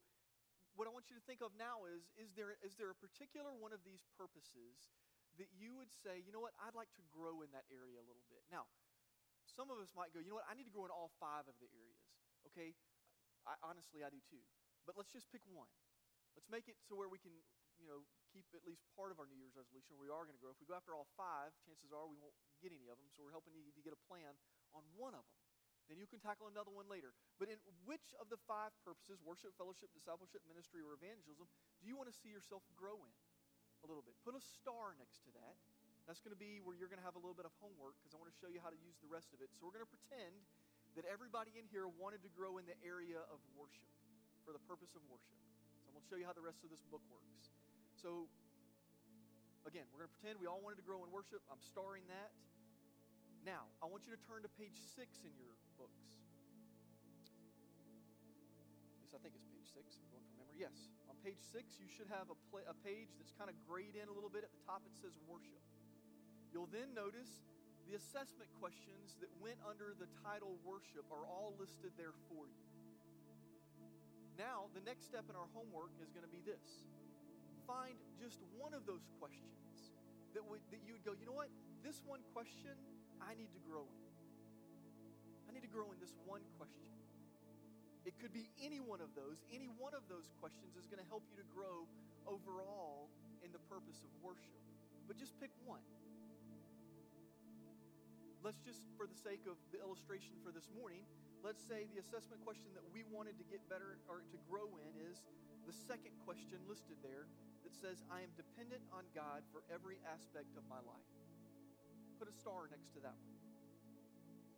what 0.80 0.88
I 0.88 0.92
want 0.96 1.12
you 1.12 1.18
to 1.20 1.26
think 1.28 1.44
of 1.44 1.54
now 1.54 1.86
is 1.86 2.10
is 2.18 2.34
there, 2.34 2.58
is 2.66 2.80
there 2.80 2.90
a 2.90 2.98
particular 2.98 3.54
one 3.54 3.76
of 3.76 3.86
these 3.86 4.02
purposes 4.18 4.90
that 5.38 5.50
you 5.54 5.74
would 5.78 5.90
say, 5.90 6.22
you 6.22 6.30
know 6.30 6.42
what, 6.42 6.54
I'd 6.62 6.78
like 6.78 6.94
to 6.98 7.04
grow 7.10 7.42
in 7.42 7.50
that 7.58 7.66
area 7.74 7.98
a 7.98 8.06
little 8.06 8.26
bit? 8.30 8.46
Now, 8.54 8.70
some 9.54 9.70
of 9.70 9.78
us 9.78 9.94
might 9.94 10.10
go, 10.12 10.20
you 10.20 10.34
know 10.34 10.42
what, 10.42 10.50
I 10.50 10.58
need 10.58 10.66
to 10.66 10.74
grow 10.74 10.90
in 10.90 10.94
all 10.94 11.14
five 11.22 11.46
of 11.46 11.56
the 11.62 11.70
areas. 11.70 12.04
Okay? 12.52 12.74
I, 13.46 13.54
honestly, 13.62 14.02
I 14.02 14.10
do 14.10 14.20
too. 14.26 14.42
But 14.84 14.98
let's 15.00 15.14
just 15.14 15.30
pick 15.30 15.46
one. 15.48 15.70
Let's 16.34 16.50
make 16.50 16.66
it 16.66 16.82
so 16.82 16.98
where 16.98 17.08
we 17.08 17.22
can, 17.22 17.32
you 17.78 17.86
know, 17.86 18.04
keep 18.34 18.50
at 18.58 18.66
least 18.66 18.84
part 18.98 19.14
of 19.14 19.22
our 19.22 19.30
New 19.30 19.38
Year's 19.38 19.54
resolution 19.54 19.94
where 19.96 20.10
we 20.10 20.14
are 20.14 20.26
going 20.26 20.36
to 20.36 20.42
grow. 20.42 20.52
If 20.52 20.60
we 20.60 20.68
go 20.68 20.74
after 20.74 20.98
all 20.98 21.06
five, 21.14 21.54
chances 21.62 21.94
are 21.94 22.10
we 22.10 22.18
won't 22.18 22.36
get 22.60 22.74
any 22.74 22.90
of 22.90 22.98
them. 22.98 23.08
So 23.14 23.22
we're 23.22 23.36
helping 23.36 23.54
you 23.54 23.70
to 23.70 23.84
get 23.86 23.94
a 23.94 24.02
plan 24.10 24.34
on 24.74 24.82
one 24.98 25.14
of 25.14 25.22
them. 25.22 25.40
Then 25.92 26.00
you 26.00 26.08
can 26.08 26.24
tackle 26.24 26.48
another 26.48 26.72
one 26.72 26.88
later. 26.88 27.12
But 27.38 27.52
in 27.52 27.60
which 27.84 28.16
of 28.18 28.32
the 28.32 28.40
five 28.48 28.72
purposes, 28.88 29.20
worship, 29.20 29.52
fellowship, 29.60 29.92
discipleship, 29.92 30.42
ministry, 30.48 30.80
or 30.80 30.96
evangelism, 30.96 31.46
do 31.84 31.86
you 31.86 32.00
want 32.00 32.08
to 32.08 32.16
see 32.16 32.32
yourself 32.32 32.64
grow 32.72 33.04
in 33.04 33.14
a 33.84 33.86
little 33.86 34.04
bit? 34.04 34.16
Put 34.24 34.34
a 34.34 34.42
star 34.42 34.96
next 34.96 35.22
to 35.28 35.32
that 35.36 35.60
that's 36.04 36.20
going 36.20 36.36
to 36.36 36.40
be 36.40 36.60
where 36.60 36.76
you're 36.76 36.92
going 36.92 37.00
to 37.00 37.08
have 37.08 37.16
a 37.16 37.22
little 37.24 37.36
bit 37.36 37.48
of 37.48 37.56
homework 37.64 37.96
because 38.00 38.12
I 38.12 38.20
want 38.20 38.28
to 38.28 38.38
show 38.38 38.52
you 38.52 38.60
how 38.60 38.72
to 38.72 38.80
use 38.84 39.00
the 39.00 39.08
rest 39.08 39.32
of 39.32 39.40
it. 39.40 39.48
So 39.56 39.64
we're 39.64 39.76
going 39.76 39.88
to 39.88 39.94
pretend 39.94 40.36
that 41.00 41.08
everybody 41.08 41.56
in 41.56 41.66
here 41.72 41.88
wanted 41.88 42.22
to 42.28 42.32
grow 42.36 42.60
in 42.60 42.68
the 42.68 42.76
area 42.84 43.24
of 43.32 43.40
worship 43.56 43.88
for 44.44 44.52
the 44.52 44.62
purpose 44.68 44.94
of 44.94 45.02
worship. 45.08 45.40
So 45.82 45.90
I'm 45.90 45.96
going 45.96 46.04
to 46.04 46.10
show 46.12 46.20
you 46.20 46.28
how 46.28 46.36
the 46.36 46.44
rest 46.44 46.62
of 46.68 46.70
this 46.70 46.84
book 46.92 47.02
works. 47.08 47.50
So 47.96 48.28
again, 49.64 49.88
we're 49.96 50.04
going 50.04 50.12
to 50.12 50.16
pretend 50.20 50.44
we 50.44 50.48
all 50.52 50.60
wanted 50.60 50.84
to 50.84 50.88
grow 50.88 51.08
in 51.08 51.10
worship. 51.10 51.40
I'm 51.48 51.64
starring 51.64 52.04
that. 52.12 52.36
Now, 53.48 53.68
I 53.84 53.88
want 53.88 54.04
you 54.08 54.12
to 54.16 54.22
turn 54.28 54.44
to 54.44 54.52
page 54.60 54.76
six 54.76 55.24
in 55.24 55.32
your 55.36 55.56
books. 55.76 56.04
At 58.96 59.00
least 59.04 59.16
I 59.16 59.20
think 59.24 59.36
it's 59.36 59.48
page 59.52 59.68
six. 59.72 60.00
I'm 60.00 60.08
going 60.12 60.24
from 60.32 60.48
memory. 60.48 60.60
Yes. 60.60 60.76
On 61.12 61.16
page 61.24 61.40
six, 61.44 61.76
you 61.80 61.88
should 61.92 62.08
have 62.08 62.32
a, 62.32 62.38
a 62.68 62.76
page 62.88 63.12
that's 63.20 63.36
kind 63.36 63.52
of 63.52 63.56
grayed 63.68 64.00
in 64.00 64.08
a 64.08 64.16
little 64.16 64.32
bit. 64.32 64.48
At 64.48 64.52
the 64.52 64.64
top, 64.64 64.84
it 64.88 64.96
says 64.96 65.16
worship. 65.28 65.60
You'll 66.54 66.70
then 66.70 66.94
notice 66.94 67.42
the 67.90 67.98
assessment 67.98 68.46
questions 68.62 69.18
that 69.18 69.34
went 69.42 69.58
under 69.66 69.98
the 69.98 70.06
title 70.22 70.54
worship 70.62 71.02
are 71.10 71.26
all 71.26 71.58
listed 71.58 71.90
there 71.98 72.14
for 72.30 72.46
you. 72.46 72.64
Now, 74.38 74.70
the 74.78 74.86
next 74.86 75.10
step 75.10 75.26
in 75.30 75.36
our 75.36 75.50
homework 75.58 75.98
is 75.98 76.14
going 76.14 76.26
to 76.26 76.30
be 76.30 76.46
this 76.46 76.86
find 77.66 77.96
just 78.20 78.44
one 78.60 78.76
of 78.76 78.84
those 78.84 79.08
questions 79.24 79.96
that, 80.36 80.44
would, 80.44 80.60
that 80.68 80.84
you 80.84 80.94
would 80.94 81.06
go, 81.08 81.16
you 81.16 81.24
know 81.24 81.36
what? 81.36 81.48
This 81.80 82.04
one 82.04 82.20
question 82.36 82.76
I 83.24 83.34
need 83.40 83.50
to 83.56 83.62
grow 83.64 83.88
in. 83.88 84.04
I 85.48 85.56
need 85.56 85.64
to 85.64 85.72
grow 85.72 85.88
in 85.96 85.98
this 86.04 86.12
one 86.28 86.44
question. 86.60 86.92
It 88.04 88.20
could 88.20 88.36
be 88.36 88.52
any 88.60 88.84
one 88.84 89.00
of 89.00 89.16
those. 89.16 89.40
Any 89.48 89.72
one 89.80 89.96
of 89.96 90.04
those 90.12 90.28
questions 90.44 90.76
is 90.76 90.92
going 90.92 91.00
to 91.00 91.08
help 91.08 91.24
you 91.32 91.40
to 91.40 91.48
grow 91.56 91.88
overall 92.28 93.08
in 93.48 93.56
the 93.56 93.64
purpose 93.72 94.04
of 94.04 94.12
worship. 94.20 94.60
But 95.08 95.16
just 95.16 95.40
pick 95.40 95.56
one 95.64 95.84
let's 98.44 98.60
just, 98.60 98.84
for 99.00 99.08
the 99.08 99.16
sake 99.16 99.48
of 99.48 99.56
the 99.72 99.80
illustration 99.80 100.36
for 100.44 100.52
this 100.52 100.68
morning, 100.76 101.08
let's 101.48 101.64
say 101.64 101.88
the 101.96 102.04
assessment 102.04 102.44
question 102.44 102.76
that 102.76 102.84
we 102.92 103.08
wanted 103.08 103.40
to 103.40 103.48
get 103.48 103.64
better 103.72 103.96
or 104.12 104.28
to 104.28 104.38
grow 104.52 104.68
in 104.84 104.92
is 105.00 105.24
the 105.64 105.72
second 105.72 106.12
question 106.28 106.60
listed 106.68 107.00
there 107.00 107.32
that 107.64 107.72
says, 107.72 108.04
I 108.12 108.20
am 108.20 108.36
dependent 108.36 108.84
on 108.92 109.08
God 109.16 109.48
for 109.56 109.64
every 109.72 109.96
aspect 110.04 110.60
of 110.60 110.68
my 110.68 110.84
life. 110.84 111.08
Put 112.20 112.28
a 112.28 112.36
star 112.36 112.68
next 112.68 112.92
to 113.00 113.02
that 113.08 113.16
one, 113.16 113.40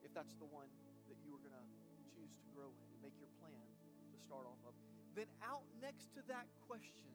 if 0.02 0.10
that's 0.18 0.34
the 0.42 0.50
one 0.50 0.70
that 1.06 1.22
you 1.22 1.30
are 1.38 1.42
going 1.46 1.54
to 1.54 1.66
choose 2.10 2.34
to 2.42 2.46
grow 2.58 2.74
in 2.74 2.90
and 2.90 3.00
make 3.06 3.14
your 3.22 3.30
plan 3.38 3.70
to 4.10 4.18
start 4.18 4.50
off 4.50 4.58
of. 4.66 4.74
Then, 5.14 5.30
out 5.46 5.62
next 5.78 6.10
to 6.18 6.26
that 6.26 6.50
question, 6.66 7.14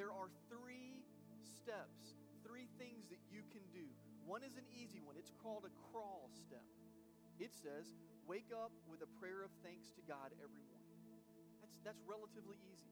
there 0.00 0.08
are 0.16 0.32
three 0.48 1.04
steps, 1.44 2.16
three 2.40 2.72
things 2.80 3.04
that 3.12 3.20
you 3.28 3.44
can 3.52 3.62
do 3.68 3.84
one 4.26 4.42
is 4.42 4.58
an 4.58 4.66
easy 4.74 4.98
one. 4.98 5.14
It's 5.14 5.30
called 5.40 5.62
a 5.62 5.72
crawl 5.88 6.26
step. 6.34 6.66
It 7.38 7.54
says, 7.54 7.94
wake 8.26 8.50
up 8.50 8.74
with 8.90 9.00
a 9.06 9.10
prayer 9.22 9.46
of 9.46 9.54
thanks 9.62 9.94
to 9.94 10.02
God 10.04 10.34
every 10.42 10.60
morning. 10.66 10.92
That's, 11.62 11.78
that's 11.86 12.02
relatively 12.02 12.58
easy. 12.66 12.90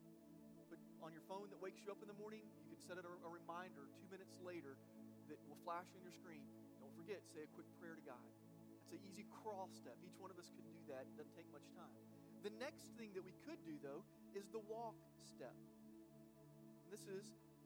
Put 0.70 0.78
on 1.02 1.10
your 1.10 1.26
phone 1.26 1.50
that 1.50 1.58
wakes 1.58 1.82
you 1.82 1.90
up 1.90 2.00
in 2.00 2.08
the 2.08 2.16
morning, 2.16 2.46
you 2.62 2.70
can 2.70 2.80
set 2.80 2.96
it 2.96 3.04
a, 3.04 3.12
a 3.26 3.30
reminder 3.30 3.90
two 3.98 4.08
minutes 4.08 4.38
later 4.46 4.78
that 5.26 5.36
will 5.50 5.58
flash 5.66 5.90
on 5.98 6.00
your 6.06 6.14
screen. 6.14 6.46
Don't 6.78 6.94
forget, 6.94 7.20
say 7.34 7.42
a 7.42 7.50
quick 7.58 7.68
prayer 7.82 7.98
to 7.98 8.04
God. 8.06 8.24
That's 8.78 8.94
an 8.94 9.02
easy 9.10 9.26
crawl 9.42 9.66
step. 9.74 9.98
Each 10.06 10.16
one 10.22 10.30
of 10.30 10.38
us 10.38 10.48
could 10.54 10.68
do 10.70 10.80
that. 10.92 11.08
It 11.08 11.14
doesn't 11.18 11.34
take 11.34 11.48
much 11.50 11.66
time. 11.74 11.92
The 12.44 12.52
next 12.60 12.92
thing 13.00 13.10
that 13.16 13.24
we 13.24 13.32
could 13.48 13.58
do, 13.64 13.80
though, 13.80 14.04
is 14.36 14.44
the 14.52 14.60
walk 14.68 14.94
step. 15.24 15.56
And 16.84 16.92
this 16.92 17.08
is 17.08 17.24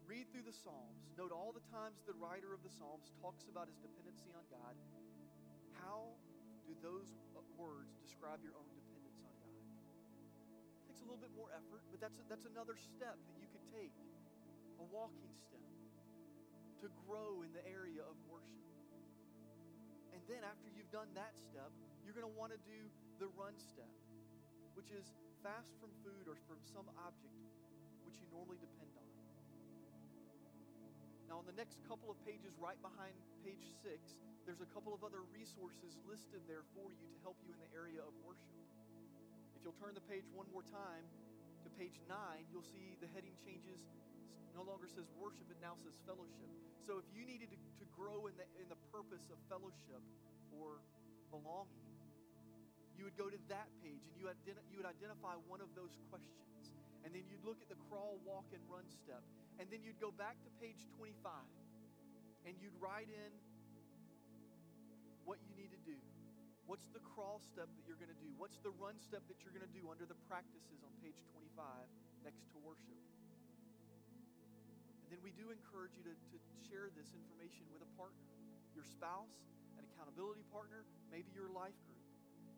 read 0.09 0.25
through 0.33 0.49
the 0.49 0.57
Psalms, 0.57 1.05
note 1.21 1.37
all 1.37 1.53
the 1.53 1.63
times 1.69 2.01
the 2.09 2.17
writer 2.17 2.57
of 2.57 2.65
the 2.65 2.73
Psalms 2.73 3.13
talks 3.21 3.45
about 3.45 3.69
his 3.69 3.77
dependency 3.77 4.33
on 4.33 4.41
God. 4.49 4.73
How 5.85 6.17
do 6.65 6.73
those 6.81 7.13
uh, 7.37 7.45
words 7.61 7.93
describe 8.01 8.41
your 8.41 8.57
own 8.57 8.73
dependence 8.73 9.21
on 9.21 9.37
God? 9.37 9.53
It 9.53 10.83
takes 10.89 11.05
a 11.05 11.07
little 11.07 11.21
bit 11.21 11.37
more 11.37 11.53
effort, 11.53 11.85
but 11.93 12.01
that's, 12.01 12.17
that's 12.25 12.49
another 12.49 12.81
step 12.81 13.21
that 13.21 13.37
you 13.37 13.53
could 13.53 13.61
take, 13.69 13.93
a 14.81 14.85
walking 14.89 15.29
step 15.37 15.69
to 16.81 16.89
grow 17.05 17.45
in 17.45 17.53
the 17.53 17.61
area 17.69 18.01
of 18.01 18.17
worship. 18.33 18.65
And 20.17 20.25
then 20.25 20.41
after 20.41 20.73
you've 20.73 20.89
done 20.89 21.13
that 21.21 21.37
step, 21.37 21.69
you're 22.01 22.17
going 22.17 22.25
to 22.25 22.33
want 22.33 22.57
to 22.57 22.61
do 22.65 22.81
the 23.21 23.29
run 23.37 23.53
step, 23.61 23.93
which 24.73 24.89
is 24.89 25.05
fast 25.45 25.77
from 25.77 25.93
food 26.01 26.25
or 26.25 26.41
from 26.49 26.65
some 26.65 26.89
object 27.05 27.37
which 28.09 28.17
you 28.25 28.27
normally 28.33 28.57
depend 28.57 28.89
on. 28.97 29.28
Now, 31.29 31.45
on 31.45 31.47
the 31.47 31.53
next 31.61 31.77
couple 31.85 32.09
of 32.09 32.17
pages, 32.25 32.57
right 32.57 32.81
behind 32.81 33.13
page 33.45 33.61
six, 33.85 34.01
there's 34.49 34.65
a 34.65 34.71
couple 34.73 34.97
of 34.97 35.05
other 35.05 35.21
resources 35.29 36.01
listed 36.09 36.41
there 36.49 36.65
for 36.73 36.89
you 36.89 37.05
to 37.05 37.19
help 37.21 37.37
you 37.45 37.53
in 37.53 37.61
the 37.61 37.69
area 37.77 38.01
of 38.01 38.17
worship. 38.25 38.57
If 39.53 39.61
you'll 39.61 39.77
turn 39.77 39.93
the 39.93 40.05
page 40.09 40.25
one 40.33 40.49
more 40.57 40.65
time 40.73 41.05
to 41.65 41.69
page 41.77 42.01
nine, 42.09 42.49
you'll 42.49 42.65
see 42.65 42.97
the 43.05 43.13
heading 43.13 43.37
changes. 43.45 43.77
No 44.57 44.65
longer 44.65 44.89
says 44.89 45.05
worship, 45.21 45.45
it 45.53 45.61
now 45.61 45.77
says 45.85 45.93
fellowship. 46.09 46.49
So 46.89 46.97
if 46.97 47.05
you 47.13 47.29
needed 47.29 47.53
to, 47.53 47.59
to 47.61 47.87
grow 47.93 48.25
in 48.25 48.35
the, 48.41 48.49
in 48.57 48.67
the 48.73 48.81
purpose 48.89 49.29
of 49.29 49.37
fellowship 49.53 50.01
or 50.57 50.81
belonging, 51.29 51.85
you 52.97 53.05
would 53.05 53.21
go 53.21 53.29
to 53.29 53.39
that 53.53 53.69
page 53.85 54.01
and 54.01 54.17
you, 54.17 54.33
identi- 54.33 54.65
you 54.73 54.81
would 54.81 54.89
identify 54.89 55.37
one 55.45 55.61
of 55.61 55.69
those 55.77 55.93
questions. 56.09 56.73
And 57.05 57.13
then 57.13 57.23
you'd 57.29 57.45
look 57.45 57.61
at 57.61 57.69
the 57.69 57.79
crawl, 57.93 58.17
walk, 58.25 58.49
and 58.57 58.65
run 58.67 58.89
step. 58.89 59.21
And 59.59 59.67
then 59.71 59.83
you'd 59.83 59.99
go 59.99 60.15
back 60.15 60.39
to 60.47 60.51
page 60.63 60.87
25 60.95 61.19
and 62.47 62.55
you'd 62.63 62.75
write 62.79 63.11
in 63.11 63.31
what 65.27 65.43
you 65.45 65.53
need 65.59 65.75
to 65.75 65.83
do. 65.83 65.99
What's 66.71 66.87
the 66.95 67.03
crawl 67.03 67.43
step 67.43 67.67
that 67.67 67.83
you're 67.85 67.99
going 67.99 68.13
to 68.13 68.23
do? 68.23 68.31
What's 68.39 68.63
the 68.63 68.71
run 68.79 68.97
step 69.03 69.27
that 69.27 69.43
you're 69.43 69.53
going 69.53 69.67
to 69.67 69.75
do 69.75 69.91
under 69.91 70.07
the 70.07 70.17
practices 70.31 70.85
on 70.87 70.93
page 71.03 71.19
25 71.35 71.59
next 72.23 72.47
to 72.55 72.57
worship? 72.63 72.97
And 75.03 75.09
then 75.11 75.21
we 75.25 75.33
do 75.33 75.51
encourage 75.51 75.97
you 75.97 76.05
to, 76.07 76.15
to 76.15 76.39
share 76.69 76.93
this 76.93 77.11
information 77.17 77.67
with 77.73 77.83
a 77.83 77.91
partner 77.97 78.29
your 78.79 78.87
spouse, 78.87 79.43
an 79.75 79.83
accountability 79.91 80.47
partner, 80.55 80.87
maybe 81.11 81.27
your 81.35 81.51
life 81.51 81.75
group. 81.91 82.07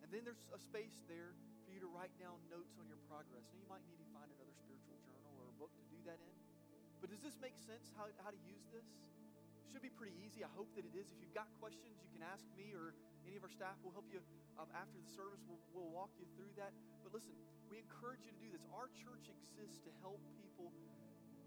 And 0.04 0.12
then 0.12 0.20
there's 0.20 0.44
a 0.52 0.60
space 0.60 1.00
there 1.08 1.32
for 1.64 1.72
you 1.72 1.80
to 1.80 1.88
write 1.88 2.12
down 2.20 2.36
notes 2.52 2.76
on 2.76 2.84
your 2.92 3.00
progress. 3.08 3.48
Now, 3.48 3.56
you 3.56 3.64
might 3.72 3.80
need 3.88 3.96
to 4.04 4.08
find 4.12 4.28
another 4.28 4.52
spiritual 4.52 5.00
journal 5.08 5.32
or 5.40 5.48
a 5.48 5.56
book 5.56 5.72
to 5.80 5.84
do 5.88 5.96
that 6.04 6.20
in. 6.20 6.59
But 7.00 7.08
does 7.08 7.24
this 7.24 7.36
make 7.40 7.56
sense 7.56 7.88
how, 7.96 8.12
how 8.20 8.30
to 8.30 8.40
use 8.44 8.64
this? 8.68 8.84
It 8.84 9.66
should 9.72 9.84
be 9.84 9.92
pretty 9.92 10.14
easy. 10.20 10.44
I 10.44 10.52
hope 10.52 10.68
that 10.76 10.84
it 10.84 10.92
is. 10.92 11.08
If 11.08 11.18
you've 11.20 11.36
got 11.36 11.48
questions, 11.56 11.96
you 12.04 12.10
can 12.12 12.20
ask 12.20 12.44
me 12.54 12.76
or 12.76 12.92
any 13.24 13.40
of 13.40 13.42
our 13.44 13.52
staff. 13.52 13.80
We'll 13.80 13.96
help 13.96 14.08
you 14.12 14.20
um, 14.60 14.68
after 14.76 15.00
the 15.00 15.08
service. 15.16 15.40
We'll, 15.48 15.60
we'll 15.72 15.92
walk 15.92 16.12
you 16.20 16.28
through 16.36 16.52
that. 16.60 16.76
But 17.00 17.16
listen, 17.16 17.32
we 17.72 17.80
encourage 17.80 18.28
you 18.28 18.32
to 18.36 18.40
do 18.44 18.50
this. 18.52 18.68
Our 18.76 18.92
church 18.92 19.32
exists 19.32 19.80
to 19.88 19.92
help 20.04 20.20
people 20.36 20.68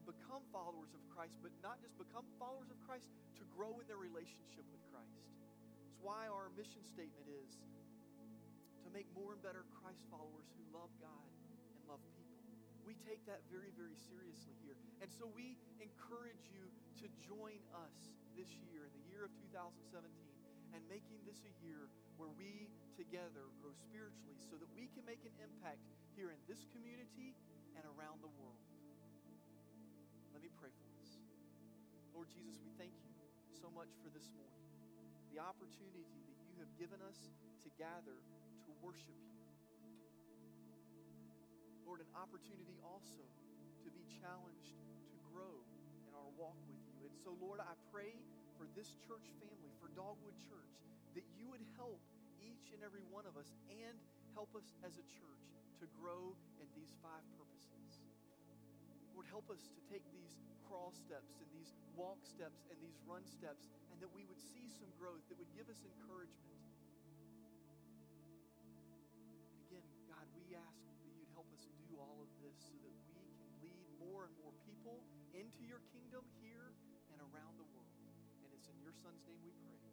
become 0.10 0.44
followers 0.52 0.92
of 0.92 1.02
Christ, 1.12 1.38
but 1.40 1.52
not 1.64 1.80
just 1.80 1.96
become 1.96 2.28
followers 2.36 2.68
of 2.72 2.80
Christ, 2.84 3.08
to 3.40 3.44
grow 3.56 3.78
in 3.80 3.86
their 3.88 4.00
relationship 4.00 4.66
with 4.72 4.84
Christ. 4.92 5.22
It's 5.88 6.00
why 6.04 6.28
our 6.28 6.52
mission 6.56 6.84
statement 6.84 7.28
is 7.30 7.60
to 8.84 8.90
make 8.92 9.08
more 9.16 9.32
and 9.36 9.42
better 9.44 9.64
Christ 9.80 10.04
followers 10.12 10.48
who 10.56 10.64
love 10.76 10.92
God 11.00 11.28
and 11.76 11.84
love 11.88 12.04
people. 12.12 12.23
We 12.84 13.00
take 13.08 13.24
that 13.32 13.44
very, 13.48 13.72
very 13.80 13.96
seriously 13.96 14.56
here. 14.60 14.76
And 15.00 15.08
so 15.08 15.28
we 15.32 15.56
encourage 15.80 16.52
you 16.52 16.68
to 17.00 17.08
join 17.24 17.60
us 17.88 17.96
this 18.36 18.52
year, 18.68 18.84
in 18.88 18.94
the 18.96 19.06
year 19.08 19.24
of 19.24 19.32
2017, 19.52 20.04
and 20.76 20.82
making 20.90 21.22
this 21.24 21.40
a 21.48 21.54
year 21.64 21.88
where 22.18 22.32
we 22.36 22.68
together 22.98 23.50
grow 23.62 23.74
spiritually 23.74 24.38
so 24.38 24.60
that 24.60 24.70
we 24.76 24.90
can 24.92 25.06
make 25.08 25.22
an 25.24 25.34
impact 25.42 25.82
here 26.14 26.30
in 26.30 26.40
this 26.46 26.66
community 26.74 27.34
and 27.78 27.86
around 27.98 28.22
the 28.22 28.32
world. 28.38 28.62
Let 30.34 30.42
me 30.42 30.50
pray 30.60 30.74
for 30.74 30.90
us. 31.02 31.10
Lord 32.14 32.30
Jesus, 32.30 32.58
we 32.62 32.74
thank 32.78 32.94
you 33.02 33.14
so 33.50 33.70
much 33.74 33.90
for 34.02 34.10
this 34.14 34.30
morning, 34.38 34.66
the 35.34 35.42
opportunity 35.42 36.22
that 36.30 36.38
you 36.46 36.58
have 36.62 36.74
given 36.78 37.02
us 37.06 37.18
to 37.66 37.70
gather 37.80 38.18
to 38.66 38.72
worship 38.82 39.18
you. 39.18 39.33
Lord, 41.94 42.10
an 42.10 42.18
opportunity 42.18 42.82
also 42.82 43.22
to 43.86 43.90
be 43.94 44.02
challenged 44.18 44.74
to 45.14 45.18
grow 45.30 45.62
in 46.10 46.18
our 46.18 46.26
walk 46.42 46.58
with 46.66 46.82
you. 46.90 47.06
And 47.06 47.14
so, 47.22 47.38
Lord, 47.38 47.62
I 47.62 47.70
pray 47.94 48.18
for 48.58 48.66
this 48.74 48.98
church 49.06 49.30
family, 49.38 49.70
for 49.78 49.94
Dogwood 49.94 50.34
Church, 50.50 50.74
that 51.14 51.22
you 51.38 51.46
would 51.54 51.62
help 51.78 52.02
each 52.42 52.74
and 52.74 52.82
every 52.82 53.06
one 53.14 53.30
of 53.30 53.38
us 53.38 53.54
and 53.70 53.94
help 54.34 54.50
us 54.58 54.74
as 54.82 54.98
a 54.98 55.06
church 55.06 55.46
to 55.78 55.86
grow 56.02 56.34
in 56.58 56.66
these 56.74 56.98
five 57.06 57.22
purposes. 57.38 58.02
Lord, 59.14 59.30
help 59.30 59.54
us 59.54 59.70
to 59.70 59.82
take 59.86 60.02
these 60.10 60.34
crawl 60.66 60.98
steps 60.98 61.38
and 61.38 61.50
these 61.54 61.78
walk 61.94 62.26
steps 62.26 62.66
and 62.74 62.78
these 62.82 62.98
run 63.06 63.22
steps, 63.30 63.70
and 63.94 64.02
that 64.02 64.10
we 64.18 64.26
would 64.26 64.42
see 64.42 64.66
some 64.66 64.90
growth 64.98 65.22
that 65.30 65.38
would 65.38 65.54
give 65.54 65.70
us 65.70 65.78
encouragement. 65.86 66.58
All 72.02 72.18
of 72.22 72.30
this 72.42 72.58
so 72.66 72.76
that 72.82 72.92
we 72.92 73.04
can 73.14 73.26
lead 73.62 73.86
more 74.02 74.26
and 74.26 74.34
more 74.42 74.54
people 74.66 75.06
into 75.34 75.62
your 75.66 75.82
kingdom 75.94 76.26
here 76.42 76.74
and 77.14 77.22
around 77.34 77.58
the 77.62 77.68
world. 77.74 77.94
And 78.46 78.50
it's 78.54 78.70
in 78.70 78.78
your 78.82 78.94
Son's 78.94 79.22
name 79.30 79.42
we 79.46 79.54
pray. 79.62 79.93